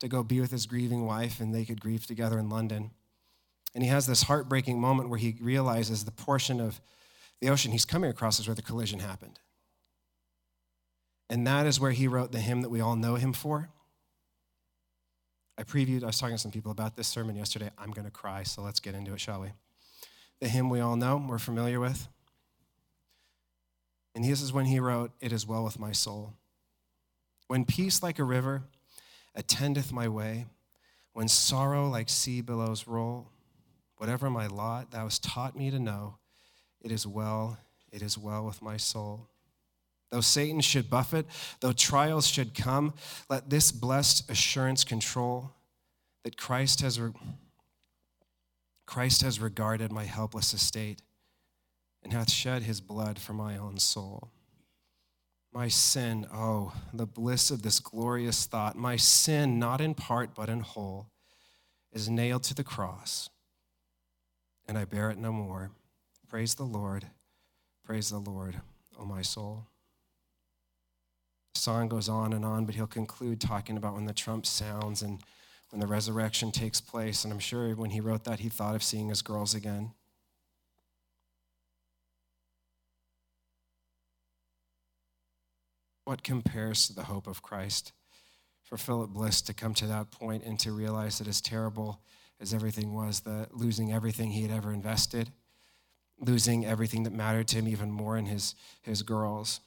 to 0.00 0.08
go 0.08 0.22
be 0.22 0.40
with 0.40 0.50
his 0.50 0.66
grieving 0.66 1.06
wife, 1.06 1.40
and 1.40 1.54
they 1.54 1.64
could 1.64 1.80
grieve 1.80 2.06
together 2.06 2.38
in 2.38 2.48
London. 2.48 2.90
And 3.74 3.82
he 3.82 3.88
has 3.88 4.06
this 4.06 4.24
heartbreaking 4.24 4.80
moment 4.80 5.08
where 5.08 5.18
he 5.18 5.36
realizes 5.40 6.04
the 6.04 6.10
portion 6.10 6.60
of 6.60 6.80
the 7.40 7.48
ocean 7.48 7.72
he's 7.72 7.84
coming 7.84 8.10
across 8.10 8.38
is 8.38 8.46
where 8.46 8.54
the 8.54 8.62
collision 8.62 8.98
happened. 8.98 9.38
And 11.30 11.46
that 11.46 11.66
is 11.66 11.80
where 11.80 11.92
he 11.92 12.06
wrote 12.08 12.32
the 12.32 12.40
hymn 12.40 12.60
that 12.60 12.68
we 12.68 12.80
all 12.80 12.94
know 12.96 13.14
him 13.14 13.32
for. 13.32 13.70
I 15.56 15.62
previewed, 15.62 16.02
I 16.02 16.06
was 16.06 16.18
talking 16.18 16.36
to 16.36 16.42
some 16.42 16.50
people 16.50 16.72
about 16.72 16.96
this 16.96 17.08
sermon 17.08 17.36
yesterday. 17.36 17.70
I'm 17.78 17.90
going 17.90 18.04
to 18.04 18.10
cry, 18.10 18.42
so 18.42 18.62
let's 18.62 18.80
get 18.80 18.94
into 18.94 19.12
it, 19.14 19.20
shall 19.20 19.40
we? 19.40 19.52
The 20.42 20.48
hymn 20.48 20.70
we 20.70 20.80
all 20.80 20.96
know, 20.96 21.24
we're 21.28 21.38
familiar 21.38 21.78
with. 21.78 22.08
And 24.16 24.24
this 24.24 24.42
is 24.42 24.52
when 24.52 24.64
he 24.64 24.80
wrote, 24.80 25.12
It 25.20 25.30
is 25.30 25.46
well 25.46 25.62
with 25.62 25.78
my 25.78 25.92
soul. 25.92 26.34
When 27.46 27.64
peace 27.64 28.02
like 28.02 28.18
a 28.18 28.24
river 28.24 28.64
attendeth 29.36 29.92
my 29.92 30.08
way, 30.08 30.46
when 31.12 31.28
sorrow 31.28 31.88
like 31.88 32.08
sea 32.08 32.40
billows 32.40 32.88
roll, 32.88 33.28
whatever 33.98 34.28
my 34.30 34.48
lot, 34.48 34.90
thou 34.90 35.04
hast 35.04 35.22
taught 35.22 35.56
me 35.56 35.70
to 35.70 35.78
know, 35.78 36.16
it 36.80 36.90
is 36.90 37.06
well, 37.06 37.56
it 37.92 38.02
is 38.02 38.18
well 38.18 38.44
with 38.44 38.60
my 38.60 38.76
soul. 38.76 39.28
Though 40.10 40.22
Satan 40.22 40.60
should 40.60 40.90
buffet, 40.90 41.26
though 41.60 41.72
trials 41.72 42.26
should 42.26 42.52
come, 42.52 42.94
let 43.30 43.48
this 43.48 43.70
blessed 43.70 44.28
assurance 44.28 44.82
control 44.82 45.52
that 46.24 46.36
Christ 46.36 46.80
has, 46.80 46.98
re- 46.98 47.12
Christ 48.86 49.22
has 49.22 49.40
regarded 49.40 49.92
my 49.92 50.04
helpless 50.04 50.52
estate 50.52 51.00
and 52.02 52.12
hath 52.12 52.30
shed 52.30 52.62
his 52.62 52.80
blood 52.80 53.18
for 53.18 53.32
my 53.32 53.56
own 53.56 53.78
soul. 53.78 54.30
My 55.52 55.68
sin, 55.68 56.26
oh, 56.32 56.72
the 56.92 57.06
bliss 57.06 57.50
of 57.50 57.62
this 57.62 57.78
glorious 57.78 58.46
thought, 58.46 58.76
my 58.76 58.96
sin, 58.96 59.58
not 59.58 59.80
in 59.80 59.94
part 59.94 60.34
but 60.34 60.48
in 60.48 60.60
whole, 60.60 61.08
is 61.92 62.08
nailed 62.08 62.42
to 62.44 62.54
the 62.54 62.64
cross, 62.64 63.28
and 64.66 64.78
I 64.78 64.86
bear 64.86 65.10
it 65.10 65.18
no 65.18 65.30
more. 65.30 65.70
Praise 66.28 66.54
the 66.54 66.64
Lord, 66.64 67.06
praise 67.84 68.08
the 68.08 68.18
Lord, 68.18 68.56
O 68.96 69.02
oh 69.02 69.04
my 69.04 69.20
soul. 69.20 69.66
The 71.54 71.60
song 71.60 71.88
goes 71.88 72.08
on 72.08 72.32
and 72.32 72.46
on, 72.46 72.64
but 72.64 72.74
he'll 72.74 72.86
conclude 72.86 73.38
talking 73.38 73.76
about 73.76 73.94
when 73.94 74.06
the 74.06 74.14
trump 74.14 74.46
sounds 74.46 75.02
and 75.02 75.20
when 75.72 75.80
the 75.80 75.86
resurrection 75.86 76.52
takes 76.52 76.82
place. 76.82 77.24
And 77.24 77.32
I'm 77.32 77.38
sure 77.38 77.74
when 77.74 77.90
he 77.90 78.00
wrote 78.00 78.24
that, 78.24 78.40
he 78.40 78.50
thought 78.50 78.74
of 78.74 78.82
seeing 78.82 79.08
his 79.08 79.22
girls 79.22 79.54
again. 79.54 79.92
What 86.04 86.22
compares 86.22 86.86
to 86.86 86.94
the 86.94 87.04
hope 87.04 87.26
of 87.26 87.42
Christ? 87.42 87.92
For 88.62 88.76
Philip 88.76 89.10
Bliss 89.10 89.40
to 89.42 89.54
come 89.54 89.72
to 89.74 89.86
that 89.86 90.10
point 90.10 90.44
and 90.44 90.58
to 90.60 90.72
realize 90.72 91.18
that 91.18 91.28
as 91.28 91.40
terrible 91.40 92.00
as 92.38 92.52
everything 92.52 92.94
was, 92.94 93.20
the 93.20 93.48
losing 93.50 93.92
everything 93.92 94.30
he 94.30 94.42
had 94.42 94.50
ever 94.50 94.72
invested, 94.72 95.30
losing 96.18 96.66
everything 96.66 97.04
that 97.04 97.12
mattered 97.12 97.48
to 97.48 97.56
him 97.56 97.68
even 97.68 97.90
more 97.90 98.18
in 98.18 98.26
his, 98.26 98.54
his 98.82 99.02
girls, 99.02 99.60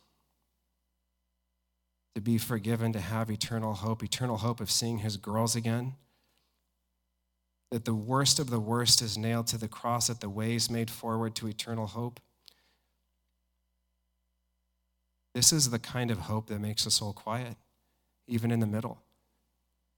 to 2.15 2.21
be 2.21 2.37
forgiven, 2.37 2.93
to 2.93 2.99
have 2.99 3.29
eternal 3.29 3.73
hope, 3.73 4.01
eternal 4.01 4.37
hope 4.37 4.61
of 4.61 4.71
seeing 4.71 4.99
his 4.99 5.17
girls 5.17 5.55
again. 5.55 5.95
That 7.71 7.83
the 7.83 7.93
worst 7.93 8.39
of 8.39 8.49
the 8.49 8.59
worst 8.59 9.01
is 9.01 9.17
nailed 9.17 9.47
to 9.47 9.57
the 9.57 9.67
cross, 9.67 10.07
that 10.07 10.21
the 10.21 10.29
way 10.29 10.55
is 10.55 10.69
made 10.69 10.89
forward 10.89 11.35
to 11.35 11.47
eternal 11.47 11.87
hope. 11.87 12.21
This 15.33 15.51
is 15.51 15.69
the 15.69 15.79
kind 15.79 16.09
of 16.09 16.19
hope 16.19 16.47
that 16.47 16.59
makes 16.59 16.85
a 16.85 16.91
soul 16.91 17.11
quiet, 17.11 17.57
even 18.27 18.49
in 18.49 18.61
the 18.61 18.65
middle. 18.65 19.01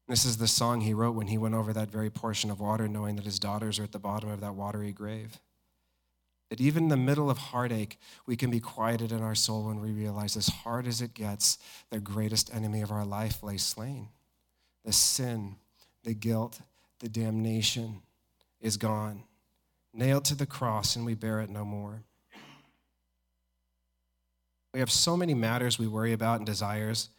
This 0.08 0.26
is 0.26 0.38
the 0.38 0.48
song 0.48 0.82
he 0.82 0.96
wrote 0.96 1.16
when 1.16 1.28
he 1.28 1.38
went 1.38 1.54
over 1.54 1.72
that 1.74 1.92
very 1.92 2.10
portion 2.10 2.50
of 2.50 2.60
water, 2.60 2.88
knowing 2.88 3.18
that 3.18 3.26
his 3.26 3.38
daughters 3.38 3.78
are 3.78 3.84
at 3.84 3.92
the 3.92 4.00
bottom 4.00 4.30
of 4.30 4.40
that 4.42 4.56
watery 4.56 4.92
grave. 4.92 5.40
That 6.50 6.62
even 6.62 6.84
in 6.84 6.90
the 6.90 6.98
middle 6.98 7.30
of 7.30 7.38
heartache, 7.38 8.00
we 8.26 8.38
can 8.38 8.50
be 8.50 8.60
quieted 8.60 9.12
in 9.12 9.22
our 9.22 9.36
soul 9.36 9.66
when 9.66 9.82
we 9.82 9.92
realize, 9.92 10.38
as 10.38 10.48
hard 10.48 10.88
as 10.88 11.02
it 11.02 11.14
gets, 11.14 11.58
the 11.90 12.00
greatest 12.00 12.54
enemy 12.54 12.82
of 12.82 12.92
our 12.92 13.06
life 13.06 13.44
lay 13.44 13.58
slain. 13.58 14.10
The 14.86 14.94
sin, 14.94 15.58
the 16.04 16.14
guilt, 16.14 16.62
the 17.00 17.10
damnation 17.10 18.02
is 18.62 18.78
gone, 18.78 19.24
nailed 19.94 20.26
to 20.26 20.36
the 20.36 20.46
cross, 20.46 20.96
and 20.96 21.06
we 21.06 21.16
bear 21.16 21.42
it 21.42 21.50
no 21.50 21.66
more. 21.66 22.04
We 24.74 24.80
have 24.80 24.92
so 24.92 25.18
many 25.18 25.34
matters 25.34 25.78
we 25.78 25.88
worry 25.88 26.14
about 26.14 26.38
and 26.38 26.46
desires, 26.46 27.10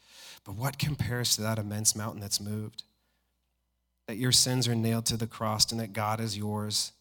but 0.44 0.54
what 0.54 0.78
compares 0.78 1.36
to 1.36 1.42
that 1.42 1.58
immense 1.58 1.94
mountain 1.94 2.20
that's 2.20 2.40
moved? 2.40 2.84
That 4.06 4.16
your 4.16 4.32
sins 4.32 4.66
are 4.68 4.74
nailed 4.74 5.06
to 5.06 5.16
the 5.16 5.26
cross 5.26 5.70
and 5.70 5.80
that 5.80 5.92
God 5.92 6.20
is 6.20 6.38
yours. 6.38 6.92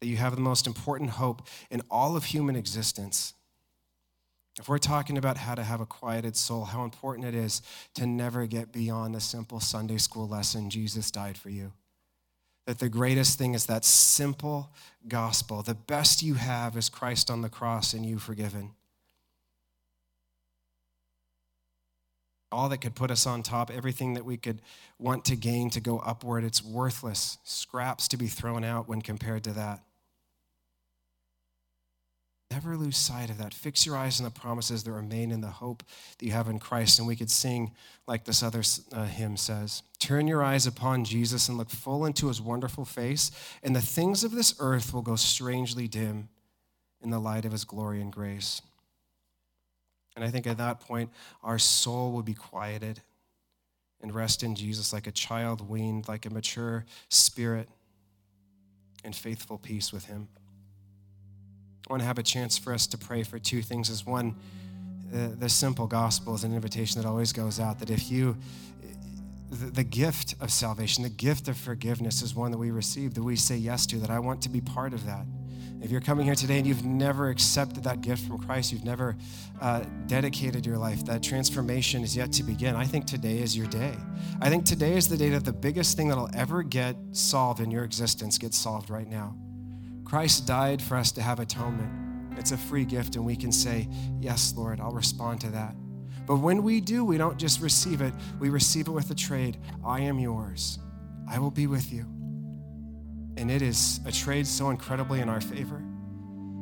That 0.00 0.08
you 0.08 0.16
have 0.16 0.34
the 0.34 0.42
most 0.42 0.66
important 0.66 1.10
hope 1.10 1.46
in 1.70 1.82
all 1.90 2.16
of 2.16 2.24
human 2.24 2.56
existence. 2.56 3.34
If 4.58 4.68
we're 4.68 4.78
talking 4.78 5.18
about 5.18 5.36
how 5.36 5.54
to 5.54 5.62
have 5.62 5.80
a 5.80 5.86
quieted 5.86 6.36
soul, 6.36 6.64
how 6.64 6.84
important 6.84 7.26
it 7.26 7.34
is 7.34 7.60
to 7.94 8.06
never 8.06 8.46
get 8.46 8.72
beyond 8.72 9.14
the 9.14 9.20
simple 9.20 9.60
Sunday 9.60 9.98
school 9.98 10.26
lesson 10.26 10.70
Jesus 10.70 11.10
died 11.10 11.36
for 11.36 11.50
you. 11.50 11.72
That 12.66 12.78
the 12.78 12.88
greatest 12.88 13.38
thing 13.38 13.54
is 13.54 13.66
that 13.66 13.84
simple 13.84 14.70
gospel. 15.06 15.62
The 15.62 15.74
best 15.74 16.22
you 16.22 16.34
have 16.34 16.76
is 16.76 16.88
Christ 16.88 17.30
on 17.30 17.42
the 17.42 17.48
cross 17.48 17.92
and 17.92 18.04
you 18.04 18.18
forgiven. 18.18 18.72
All 22.52 22.68
that 22.68 22.78
could 22.78 22.94
put 22.94 23.10
us 23.10 23.26
on 23.26 23.42
top, 23.42 23.70
everything 23.70 24.14
that 24.14 24.24
we 24.24 24.36
could 24.36 24.62
want 24.98 25.24
to 25.26 25.36
gain 25.36 25.70
to 25.70 25.80
go 25.80 25.98
upward, 25.98 26.44
it's 26.44 26.62
worthless. 26.62 27.38
Scraps 27.44 28.08
to 28.08 28.16
be 28.16 28.28
thrown 28.28 28.64
out 28.64 28.88
when 28.88 29.02
compared 29.02 29.44
to 29.44 29.52
that. 29.52 29.82
Never 32.50 32.76
lose 32.76 32.96
sight 32.96 33.28
of 33.28 33.38
that. 33.38 33.52
Fix 33.52 33.84
your 33.84 33.96
eyes 33.96 34.20
on 34.20 34.24
the 34.24 34.30
promises 34.30 34.84
that 34.84 34.92
remain 34.92 35.32
in 35.32 35.40
the 35.40 35.48
hope 35.48 35.82
that 36.16 36.24
you 36.24 36.32
have 36.32 36.48
in 36.48 36.60
Christ. 36.60 36.98
And 36.98 37.08
we 37.08 37.16
could 37.16 37.30
sing 37.30 37.72
like 38.06 38.24
this 38.24 38.42
other 38.42 38.62
uh, 38.92 39.06
hymn 39.06 39.36
says 39.36 39.82
Turn 39.98 40.28
your 40.28 40.44
eyes 40.44 40.66
upon 40.66 41.04
Jesus 41.04 41.48
and 41.48 41.58
look 41.58 41.70
full 41.70 42.06
into 42.06 42.28
his 42.28 42.40
wonderful 42.40 42.84
face, 42.84 43.32
and 43.62 43.74
the 43.74 43.80
things 43.80 44.22
of 44.22 44.30
this 44.30 44.54
earth 44.60 44.94
will 44.94 45.02
go 45.02 45.16
strangely 45.16 45.88
dim 45.88 46.28
in 47.02 47.10
the 47.10 47.18
light 47.18 47.44
of 47.44 47.52
his 47.52 47.64
glory 47.64 48.00
and 48.00 48.12
grace. 48.12 48.62
And 50.16 50.24
I 50.24 50.30
think 50.30 50.46
at 50.46 50.56
that 50.56 50.80
point, 50.80 51.10
our 51.44 51.58
soul 51.58 52.10
will 52.10 52.22
be 52.22 52.34
quieted 52.34 53.02
and 54.00 54.14
rest 54.14 54.42
in 54.42 54.54
Jesus 54.54 54.92
like 54.92 55.06
a 55.06 55.12
child 55.12 55.68
weaned, 55.68 56.08
like 56.08 56.24
a 56.24 56.30
mature 56.30 56.86
spirit 57.10 57.68
in 59.04 59.12
faithful 59.12 59.58
peace 59.58 59.92
with 59.92 60.06
Him. 60.06 60.28
I 61.88 61.92
want 61.92 62.00
to 62.00 62.06
have 62.06 62.18
a 62.18 62.22
chance 62.22 62.58
for 62.58 62.72
us 62.72 62.86
to 62.88 62.98
pray 62.98 63.22
for 63.22 63.38
two 63.38 63.62
things. 63.62 63.90
Is 63.90 64.04
one, 64.04 64.34
the, 65.12 65.28
the 65.28 65.48
simple 65.48 65.86
gospel 65.86 66.34
is 66.34 66.44
an 66.44 66.54
invitation 66.54 67.00
that 67.00 67.06
always 67.06 67.32
goes 67.32 67.60
out 67.60 67.78
that 67.78 67.90
if 67.90 68.10
you, 68.10 68.36
the, 69.50 69.66
the 69.66 69.84
gift 69.84 70.34
of 70.40 70.50
salvation, 70.50 71.04
the 71.04 71.10
gift 71.10 71.46
of 71.46 71.56
forgiveness 71.56 72.22
is 72.22 72.34
one 72.34 72.50
that 72.50 72.58
we 72.58 72.70
receive, 72.70 73.14
that 73.14 73.22
we 73.22 73.36
say 73.36 73.56
yes 73.56 73.86
to, 73.86 73.98
that 73.98 74.10
I 74.10 74.18
want 74.18 74.42
to 74.42 74.48
be 74.48 74.60
part 74.60 74.94
of 74.94 75.06
that. 75.06 75.26
If 75.80 75.90
you're 75.90 76.00
coming 76.00 76.24
here 76.24 76.34
today 76.34 76.58
and 76.58 76.66
you've 76.66 76.84
never 76.84 77.28
accepted 77.28 77.84
that 77.84 78.00
gift 78.00 78.26
from 78.26 78.38
Christ, 78.38 78.72
you've 78.72 78.84
never 78.84 79.16
uh, 79.60 79.84
dedicated 80.06 80.64
your 80.64 80.78
life, 80.78 81.04
that 81.04 81.22
transformation 81.22 82.02
is 82.02 82.16
yet 82.16 82.32
to 82.32 82.42
begin. 82.42 82.74
I 82.74 82.84
think 82.84 83.06
today 83.06 83.38
is 83.38 83.56
your 83.56 83.66
day. 83.66 83.94
I 84.40 84.48
think 84.48 84.64
today 84.64 84.94
is 84.94 85.06
the 85.06 85.16
day 85.16 85.28
that 85.30 85.44
the 85.44 85.52
biggest 85.52 85.96
thing 85.96 86.08
that'll 86.08 86.30
ever 86.34 86.62
get 86.62 86.96
solved 87.12 87.60
in 87.60 87.70
your 87.70 87.84
existence 87.84 88.38
gets 88.38 88.56
solved 88.56 88.90
right 88.90 89.08
now. 89.08 89.36
Christ 90.04 90.46
died 90.46 90.80
for 90.80 90.96
us 90.96 91.12
to 91.12 91.22
have 91.22 91.40
atonement. 91.40 92.38
It's 92.38 92.52
a 92.52 92.56
free 92.56 92.84
gift, 92.84 93.16
and 93.16 93.24
we 93.24 93.36
can 93.36 93.52
say, 93.52 93.88
Yes, 94.20 94.54
Lord, 94.56 94.80
I'll 94.80 94.92
respond 94.92 95.40
to 95.42 95.48
that. 95.50 95.74
But 96.26 96.36
when 96.36 96.62
we 96.62 96.80
do, 96.80 97.04
we 97.04 97.18
don't 97.18 97.38
just 97.38 97.60
receive 97.60 98.00
it, 98.00 98.14
we 98.40 98.48
receive 98.48 98.88
it 98.88 98.92
with 98.92 99.10
a 99.10 99.14
trade. 99.14 99.58
I 99.84 100.00
am 100.00 100.18
yours, 100.18 100.78
I 101.28 101.38
will 101.38 101.50
be 101.50 101.66
with 101.66 101.92
you 101.92 102.15
and 103.36 103.50
it 103.50 103.62
is 103.62 104.00
a 104.06 104.12
trade 104.12 104.46
so 104.46 104.70
incredibly 104.70 105.20
in 105.20 105.28
our 105.28 105.40
favor. 105.40 105.82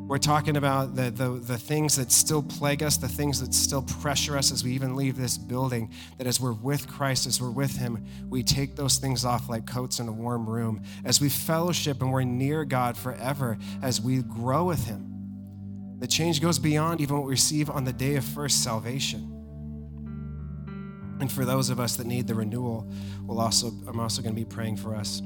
We're 0.06 0.18
talking 0.18 0.58
about 0.58 0.94
the, 0.94 1.10
the, 1.10 1.30
the, 1.30 1.56
things 1.56 1.96
that 1.96 2.12
still 2.12 2.42
plague 2.42 2.82
us, 2.82 2.98
the 2.98 3.08
things 3.08 3.40
that 3.40 3.54
still 3.54 3.80
pressure 3.80 4.36
us 4.36 4.52
as 4.52 4.62
we 4.62 4.72
even 4.72 4.96
leave 4.96 5.16
this 5.16 5.38
building. 5.38 5.90
That 6.18 6.26
as 6.26 6.38
we're 6.38 6.52
with 6.52 6.86
Christ, 6.86 7.26
as 7.26 7.40
we're 7.40 7.50
with 7.50 7.74
Him, 7.74 8.04
we 8.28 8.42
take 8.42 8.76
those 8.76 8.98
things 8.98 9.24
off 9.24 9.48
like 9.48 9.66
coats 9.66 10.00
in 10.00 10.08
a 10.08 10.12
warm 10.12 10.46
room. 10.46 10.82
As 11.06 11.22
we 11.22 11.30
fellowship 11.30 12.02
and 12.02 12.12
we're 12.12 12.24
near 12.24 12.66
God 12.66 12.98
forever, 12.98 13.56
as 13.80 13.98
we 13.98 14.20
grow 14.20 14.66
with 14.66 14.84
Him, 14.84 15.10
the 16.00 16.06
change 16.06 16.42
goes 16.42 16.58
beyond 16.58 17.00
even 17.00 17.16
what 17.16 17.24
we 17.24 17.30
receive 17.30 17.70
on 17.70 17.84
the 17.84 17.92
day 17.92 18.16
of 18.16 18.24
first 18.24 18.62
salvation. 18.62 19.30
And 21.18 21.32
for 21.32 21.46
those 21.46 21.70
of 21.70 21.80
us 21.80 21.96
that 21.96 22.06
need 22.06 22.26
the 22.26 22.34
renewal, 22.34 22.92
we'll 23.22 23.40
also, 23.40 23.68
I'm 23.86 23.98
also 23.98 24.20
going 24.20 24.34
to 24.34 24.38
be 24.38 24.44
praying 24.44 24.76
for 24.76 24.94
us 24.94 25.22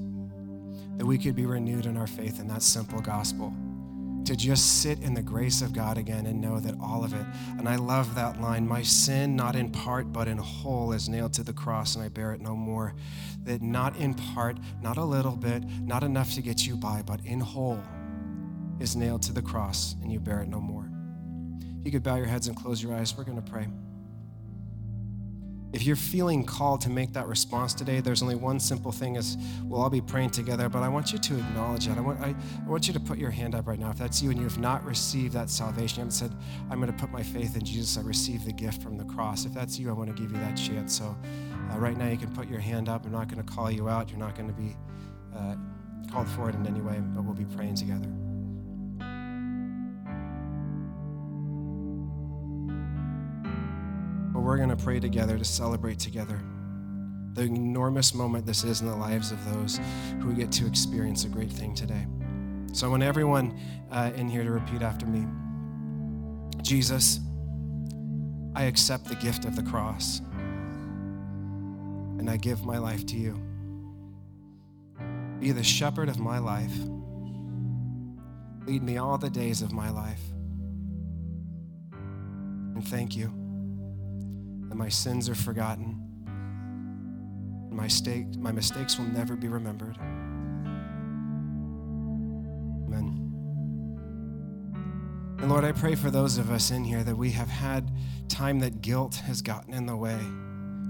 that 0.98 1.06
we 1.06 1.16
could 1.16 1.34
be 1.34 1.46
renewed 1.46 1.87
in 1.87 1.96
our 1.96 2.06
faith 2.06 2.40
in 2.40 2.48
that 2.48 2.62
simple 2.62 3.00
gospel. 3.00 3.54
to 4.28 4.37
just 4.37 4.82
sit 4.82 5.00
in 5.00 5.14
the 5.14 5.22
grace 5.22 5.62
of 5.62 5.72
God 5.72 5.96
again 5.96 6.26
and 6.26 6.38
know 6.38 6.61
that 6.61 6.74
all 6.82 7.02
of 7.02 7.14
it. 7.14 7.24
And 7.56 7.66
I 7.66 7.76
love 7.76 8.14
that 8.14 8.38
line 8.42 8.68
My 8.68 8.82
sin, 8.82 9.34
not 9.34 9.56
in 9.56 9.70
part, 9.70 10.12
but 10.12 10.28
in 10.28 10.37
whole, 10.37 10.92
is 10.92 11.08
nailed 11.08 11.32
to 11.34 11.42
the 11.42 11.54
cross, 11.54 11.94
and 11.94 12.04
I 12.04 12.08
bear 12.08 12.32
it 12.32 12.42
no 12.42 12.54
more. 12.54 12.94
That 13.44 13.62
not 13.62 13.96
in 13.96 14.12
part, 14.12 14.58
not 14.82 14.98
a 14.98 15.04
little 15.04 15.34
bit, 15.34 15.64
not 15.80 16.02
enough 16.02 16.34
to 16.34 16.42
get 16.42 16.66
you 16.66 16.76
by, 16.76 17.00
but 17.00 17.24
in 17.24 17.40
whole 17.40 17.80
is 18.78 18.96
nailed 18.96 19.22
to 19.22 19.32
the 19.32 19.40
cross, 19.40 19.96
and 20.02 20.12
you 20.12 20.20
bear 20.20 20.42
it 20.42 20.48
no 20.48 20.61
more. 20.61 20.90
You 21.82 21.90
could 21.90 22.02
bow 22.02 22.16
your 22.16 22.26
heads 22.26 22.48
and 22.48 22.56
close 22.56 22.82
your 22.82 22.94
eyes. 22.94 23.16
We're 23.16 23.24
going 23.24 23.42
to 23.42 23.50
pray. 23.50 23.66
If 25.70 25.83
you're 25.83 25.96
feeling 25.96 26.44
called 26.46 26.81
to 26.83 26.90
make 26.90 27.12
that 27.12 27.26
response 27.26 27.74
today, 27.74 28.00
there's 28.00 28.22
only 28.22 28.37
one 28.37 28.59
simple 28.59 28.90
thing 28.90 29.16
is 29.16 29.37
we'll 29.64 29.83
all 29.83 29.90
be 29.90 30.00
praying 30.00 30.31
together, 30.31 30.68
but 30.70 30.83
I 30.83 30.88
want 30.88 31.12
you 31.12 31.18
to 31.18 31.35
acknowledge 31.35 31.87
that. 31.87 31.98
I 31.98 32.00
want, 32.00 32.20
I, 32.20 32.35
I 32.64 32.68
want 32.68 32.87
you 32.87 32.94
to 32.94 33.00
put 33.00 33.18
your 33.18 33.31
hand 33.31 33.54
up 33.54 33.66
right 33.66 33.78
now. 33.78 33.90
If 33.90 33.98
that's 33.98 34.22
you 34.22 34.31
and 34.31 34.38
you 34.38 34.44
have 34.44 34.59
not 34.59 34.83
received 34.83 35.35
that 35.35 35.50
salvation, 35.50 35.98
you 35.98 36.00
haven't 36.00 36.12
said, 36.12 36.35
I'm 36.70 36.81
going 36.81 36.90
to 36.90 36.98
put 36.98 37.11
my 37.11 37.22
faith 37.22 37.54
in 37.54 37.64
Jesus, 37.64 37.98
I 37.98 38.00
receive 38.00 38.46
the 38.46 38.52
gift 38.52 38.83
from 38.83 38.96
the 38.96 39.04
cross. 39.04 39.44
If 39.44 39.52
that's 39.52 39.78
you, 39.78 39.90
I 39.90 39.92
want 39.92 40.09
to 40.09 40.20
give 40.20 40.33
you 40.33 40.38
that 40.38 40.57
chance. 40.57 40.96
So 40.96 41.14
uh, 41.70 41.78
right 41.78 41.98
now 41.98 42.09
you 42.09 42.16
can 42.16 42.35
put 42.35 42.48
your 42.48 42.61
hand 42.61 42.88
up. 42.88 43.04
I'm 43.04 43.12
not 43.12 43.28
going 43.28 43.44
to 43.44 43.52
call 43.52 43.70
you 43.70 43.90
out. 43.90 44.09
You're 44.09 44.18
not 44.18 44.35
going 44.35 44.48
to 44.48 44.54
be 44.54 44.74
uh, 45.37 45.57
called 46.11 46.28
forward 46.28 46.54
in 46.54 46.66
any 46.66 46.81
way, 46.81 46.98
but 47.14 47.24
we'll 47.24 47.35
be 47.35 47.44
praying 47.44 47.74
together. 47.74 48.09
We're 54.48 54.56
going 54.56 54.70
to 54.70 54.82
pray 54.82 54.98
together 54.98 55.37
to 55.37 55.44
celebrate 55.44 55.98
together 55.98 56.40
the 57.34 57.42
enormous 57.42 58.14
moment 58.14 58.46
this 58.46 58.64
is 58.64 58.80
in 58.80 58.87
the 58.87 58.96
lives 58.96 59.30
of 59.30 59.52
those 59.52 59.78
who 60.20 60.32
get 60.32 60.50
to 60.50 60.66
experience 60.66 61.26
a 61.26 61.28
great 61.28 61.52
thing 61.52 61.74
today. 61.74 62.06
So 62.72 62.87
I 62.87 62.90
want 62.90 63.02
everyone 63.02 63.61
uh, 63.90 64.11
in 64.16 64.26
here 64.26 64.42
to 64.44 64.50
repeat 64.50 64.80
after 64.80 65.04
me 65.04 65.26
Jesus, 66.62 67.20
I 68.56 68.64
accept 68.64 69.04
the 69.04 69.16
gift 69.16 69.44
of 69.44 69.54
the 69.54 69.62
cross 69.62 70.20
and 72.18 72.30
I 72.30 72.38
give 72.38 72.64
my 72.64 72.78
life 72.78 73.04
to 73.04 73.16
you. 73.16 73.38
Be 75.40 75.52
the 75.52 75.62
shepherd 75.62 76.08
of 76.08 76.18
my 76.18 76.38
life. 76.38 76.72
Lead 78.66 78.82
me 78.82 78.96
all 78.96 79.18
the 79.18 79.28
days 79.28 79.61
of 79.61 79.72
my 79.72 79.90
life. 79.90 80.22
And 81.92 82.88
thank 82.88 83.14
you 83.14 83.38
that 84.68 84.76
my 84.76 84.88
sins 84.88 85.28
are 85.28 85.35
forgotten. 85.35 86.00
My, 87.70 87.88
stake, 87.88 88.37
my 88.37 88.52
mistakes 88.52 88.98
will 88.98 89.07
never 89.07 89.37
be 89.37 89.48
remembered. 89.48 89.96
Amen. 92.87 93.28
And 95.38 95.48
Lord, 95.48 95.64
I 95.64 95.72
pray 95.72 95.94
for 95.94 96.11
those 96.11 96.38
of 96.38 96.50
us 96.50 96.70
in 96.70 96.85
here 96.85 97.02
that 97.04 97.16
we 97.16 97.31
have 97.31 97.48
had 97.48 97.90
time 98.28 98.59
that 98.61 98.83
guilt 98.83 99.16
has 99.16 99.42
gotten 99.42 99.74
in 99.74 99.87
the 99.87 99.96
way. 99.96 100.18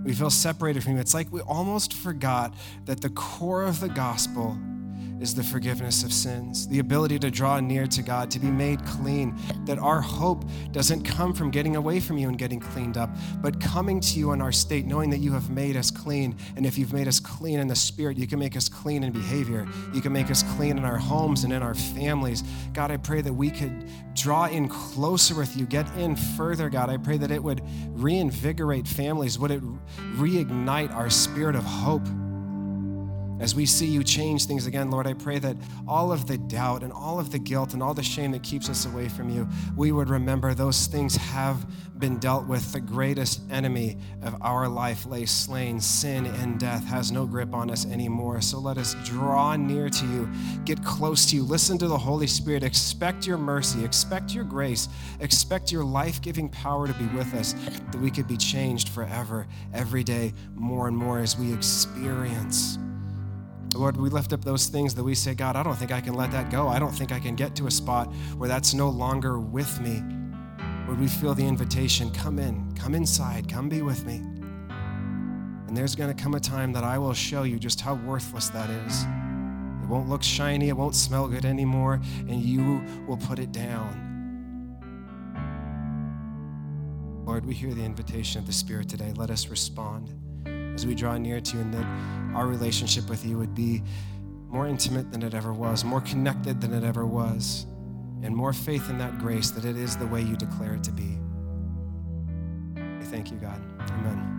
We 0.05 0.15
feel 0.15 0.31
separated 0.31 0.83
from 0.83 0.95
you. 0.95 1.01
It's 1.01 1.15
like 1.15 1.31
we 1.33 1.41
almost 1.43 1.93
forgot 1.93 2.55
that 2.87 3.01
the 3.01 3.11
core 3.11 3.65
of 3.65 3.81
the 3.81 3.89
gospel 3.89 4.57
is 5.21 5.35
the 5.35 5.43
forgiveness 5.43 6.05
of 6.05 6.13
sins, 6.13 6.69
the 6.69 6.79
ability 6.79 7.19
to 7.19 7.31
draw 7.31 7.61
near 7.61 7.87
to 7.87 8.03
God, 8.03 8.31
to 8.31 8.39
be 8.39 8.51
made 8.51 8.85
clean. 8.85 9.37
That 9.65 9.79
our 9.79 10.01
hope 10.01 10.45
doesn't 10.73 11.03
come 11.03 11.33
from 11.35 11.51
getting 11.51 11.77
away 11.77 12.01
from 12.01 12.19
you 12.19 12.29
and 12.29 12.39
getting 12.39 12.61
cleaned 12.61 12.97
up, 12.97 13.11
but 13.41 13.61
coming 13.61 14.01
to 14.01 14.19
you 14.19 14.33
in 14.33 14.41
our 14.41 14.53
state, 14.53 14.87
knowing 14.87 15.11
that 15.11 15.19
you 15.19 15.33
have 15.33 15.51
made 15.51 15.77
us 15.77 15.91
clean. 15.91 16.37
And 16.57 16.65
if 16.65 16.79
you've 16.79 16.93
made 16.93 17.09
us 17.09 17.21
clean 17.21 17.59
in 17.59 17.69
the 17.69 17.77
spirit, 17.77 18.17
you 18.17 18.27
can 18.27 18.39
make 18.39 18.57
us 18.57 18.69
clean 18.69 19.03
in 19.03 19.13
behavior. 19.13 19.67
You 19.93 20.01
can 20.01 20.13
make 20.13 20.31
us 20.31 20.43
clean 20.57 20.79
in 20.79 20.85
our 20.85 20.99
homes 20.99 21.45
and 21.45 21.53
in 21.53 21.63
our 21.63 21.75
families. 21.75 22.43
God, 22.73 22.91
I 22.91 22.97
pray 22.97 23.21
that 23.21 23.33
we 23.33 23.51
could 23.51 23.91
draw 24.15 24.47
in 24.47 24.69
closer 24.69 25.35
with 25.35 25.57
you, 25.57 25.67
get 25.67 25.89
in 25.97 26.17
further, 26.17 26.69
God. 26.69 26.91
I 26.91 26.97
pray 26.97 27.17
that 27.19 27.31
it 27.31 27.43
would 27.43 27.63
reinvigorate 27.91 28.87
families, 28.87 29.39
would 29.39 29.51
it 29.51 29.63
reignite 30.17 30.93
our 30.93 31.11
spirit 31.11 31.57
of 31.57 31.65
hope. 31.65 32.07
As 33.41 33.55
we 33.55 33.67
see 33.67 33.87
you 33.87 34.03
change 34.03 34.47
things 34.47 34.67
again, 34.67 34.91
Lord, 34.91 35.07
I 35.07 35.13
pray 35.13 35.39
that 35.39 35.57
all 35.87 36.11
of 36.11 36.27
the 36.27 36.39
doubt 36.39 36.83
and 36.83 36.93
all 36.93 37.21
of 37.21 37.31
the 37.31 37.39
guilt 37.39 37.73
and 37.73 37.83
all 37.83 37.95
the 37.95 38.03
shame 38.03 38.33
that 38.33 38.43
keeps 38.43 38.69
us 38.69 38.85
away 38.85 39.09
from 39.09 39.31
you, 39.31 39.49
we 39.77 39.93
would 39.93 40.09
remember 40.09 40.55
those 40.55 40.87
things 40.87 41.15
have 41.15 41.65
been 42.01 42.19
dealt 42.19 42.47
with. 42.47 42.73
The 42.73 42.81
greatest 42.81 43.41
enemy 43.51 43.97
of 44.23 44.37
our 44.41 44.69
life 44.69 45.07
lay 45.07 45.25
slain. 45.27 45.81
Sin 45.81 46.27
and 46.27 46.59
death 46.59 46.85
has 46.87 47.13
no 47.13 47.27
grip 47.27 47.55
on 47.55 47.71
us 47.71 47.87
anymore. 47.87 48.41
So 48.41 48.59
let 48.59 48.77
us 48.77 48.97
draw 49.05 49.55
near 49.55 49.89
to 49.89 50.07
you, 50.07 50.29
get 50.65 50.85
close 50.85 51.27
to 51.27 51.37
you, 51.37 51.45
listen 51.45 51.79
to 51.79 51.87
the 51.87 51.99
Holy 51.99 52.27
Spirit, 52.27 52.65
expect 52.65 53.27
your 53.27 53.39
mercy, 53.39 53.85
expect 53.85 54.35
your 54.35 54.45
grace, 54.45 54.89
expect 55.21 55.71
your 55.71 55.85
life 55.85 56.21
giving 56.23 56.49
power 56.49 56.89
to 56.89 56.95
be 56.95 57.07
with 57.17 57.33
us, 57.35 57.55
that 57.93 58.01
we 58.01 58.11
could 58.11 58.27
be 58.27 58.37
changed 58.37 58.89
forever, 58.89 59.47
every 59.73 60.03
day, 60.03 60.35
more 60.55 60.89
and 60.89 60.97
more 60.97 61.21
as 61.21 61.39
we 61.39 61.53
experience 61.53 62.79
Lord, 63.79 63.97
we 63.97 64.11
lift 64.11 64.33
up 64.33 64.45
those 64.45 64.67
things 64.67 64.93
that 64.97 65.05
we 65.05 65.15
say, 65.15 65.35
God, 65.35 65.55
I 65.55 65.63
don't 65.63 65.77
think 65.77 65.93
I 65.93 66.01
can 66.01 66.15
let 66.15 66.33
that 66.33 66.51
go. 66.51 66.67
I 66.67 66.81
don't 66.81 66.91
think 66.91 67.13
I 67.13 67.21
can 67.21 67.37
get 67.37 67.55
to 67.57 67.69
a 67.69 67.71
spot 67.71 68.13
where 68.37 68.49
that's 68.49 68.75
no 68.75 68.89
longer 68.89 69.39
with 69.39 69.81
me. 69.81 70.03
Would 70.89 70.99
we 70.99 71.07
feel 71.07 71.33
the 71.33 71.47
invitation, 71.47 72.11
come 72.11 72.41
in, 72.41 72.75
come 72.75 72.97
inside, 72.97 73.49
come 73.49 73.69
be 73.69 73.83
with 73.83 74.05
me. 74.05 74.17
And 74.17 75.77
there's 75.77 75.95
going 75.95 76.13
to 76.13 76.21
come 76.21 76.35
a 76.35 76.41
time 76.41 76.73
that 76.73 76.83
I 76.83 76.99
will 76.99 77.15
show 77.15 77.45
you 77.45 77.57
just 77.61 77.81
how 77.81 77.95
worthless 77.95 78.49
that 78.49 78.69
is. 78.69 79.05
It 79.85 79.89
won't 79.89 80.09
look 80.09 80.25
shiny, 80.25 80.71
it 80.71 80.77
won't 80.77 80.97
smell 80.97 81.29
good 81.29 81.45
anymore, 81.45 82.01
and 82.27 82.43
you 82.43 82.83
will 83.07 83.19
put 83.19 83.39
it 83.39 83.53
down. 83.53 84.07
Lord, 87.25 87.47
we 87.47 87.55
hear 87.55 87.73
the 87.75 87.85
invitation 87.85 88.41
of 88.41 88.47
the 88.49 88.53
Spirit 88.53 88.89
today. 88.89 89.13
Let 89.15 89.31
us 89.31 89.47
respond 89.47 90.13
as 90.79 90.87
we 90.87 90.95
draw 90.95 91.19
near 91.19 91.41
to 91.41 91.57
you, 91.57 91.63
and 91.63 91.75
that 91.75 91.85
our 92.37 92.47
relationship 92.47 93.11
with 93.11 93.27
you 93.27 93.37
would 93.37 93.53
be 93.53 93.83
more 94.49 94.69
intimate 94.69 95.11
than 95.11 95.25
it 95.25 95.35
ever 95.35 95.53
was, 95.53 95.85
more 95.85 96.01
connected 96.01 96.61
than 96.61 96.73
it 96.73 96.85
ever 96.85 97.05
was, 97.05 97.67
and 98.23 98.35
more 98.35 98.53
faith 98.53 98.89
in 98.89 98.97
that 98.97 99.19
grace 99.19 99.51
that 99.51 99.65
it 99.65 99.77
is 99.77 99.97
the 99.97 100.07
way 100.07 100.23
you 100.23 100.37
declare 100.37 100.75
it 100.75 100.85
to 100.85 100.93
be. 100.93 101.19
We 103.01 103.05
thank 103.07 103.33
you, 103.33 103.39
God. 103.39 103.61
Amen. 103.91 104.38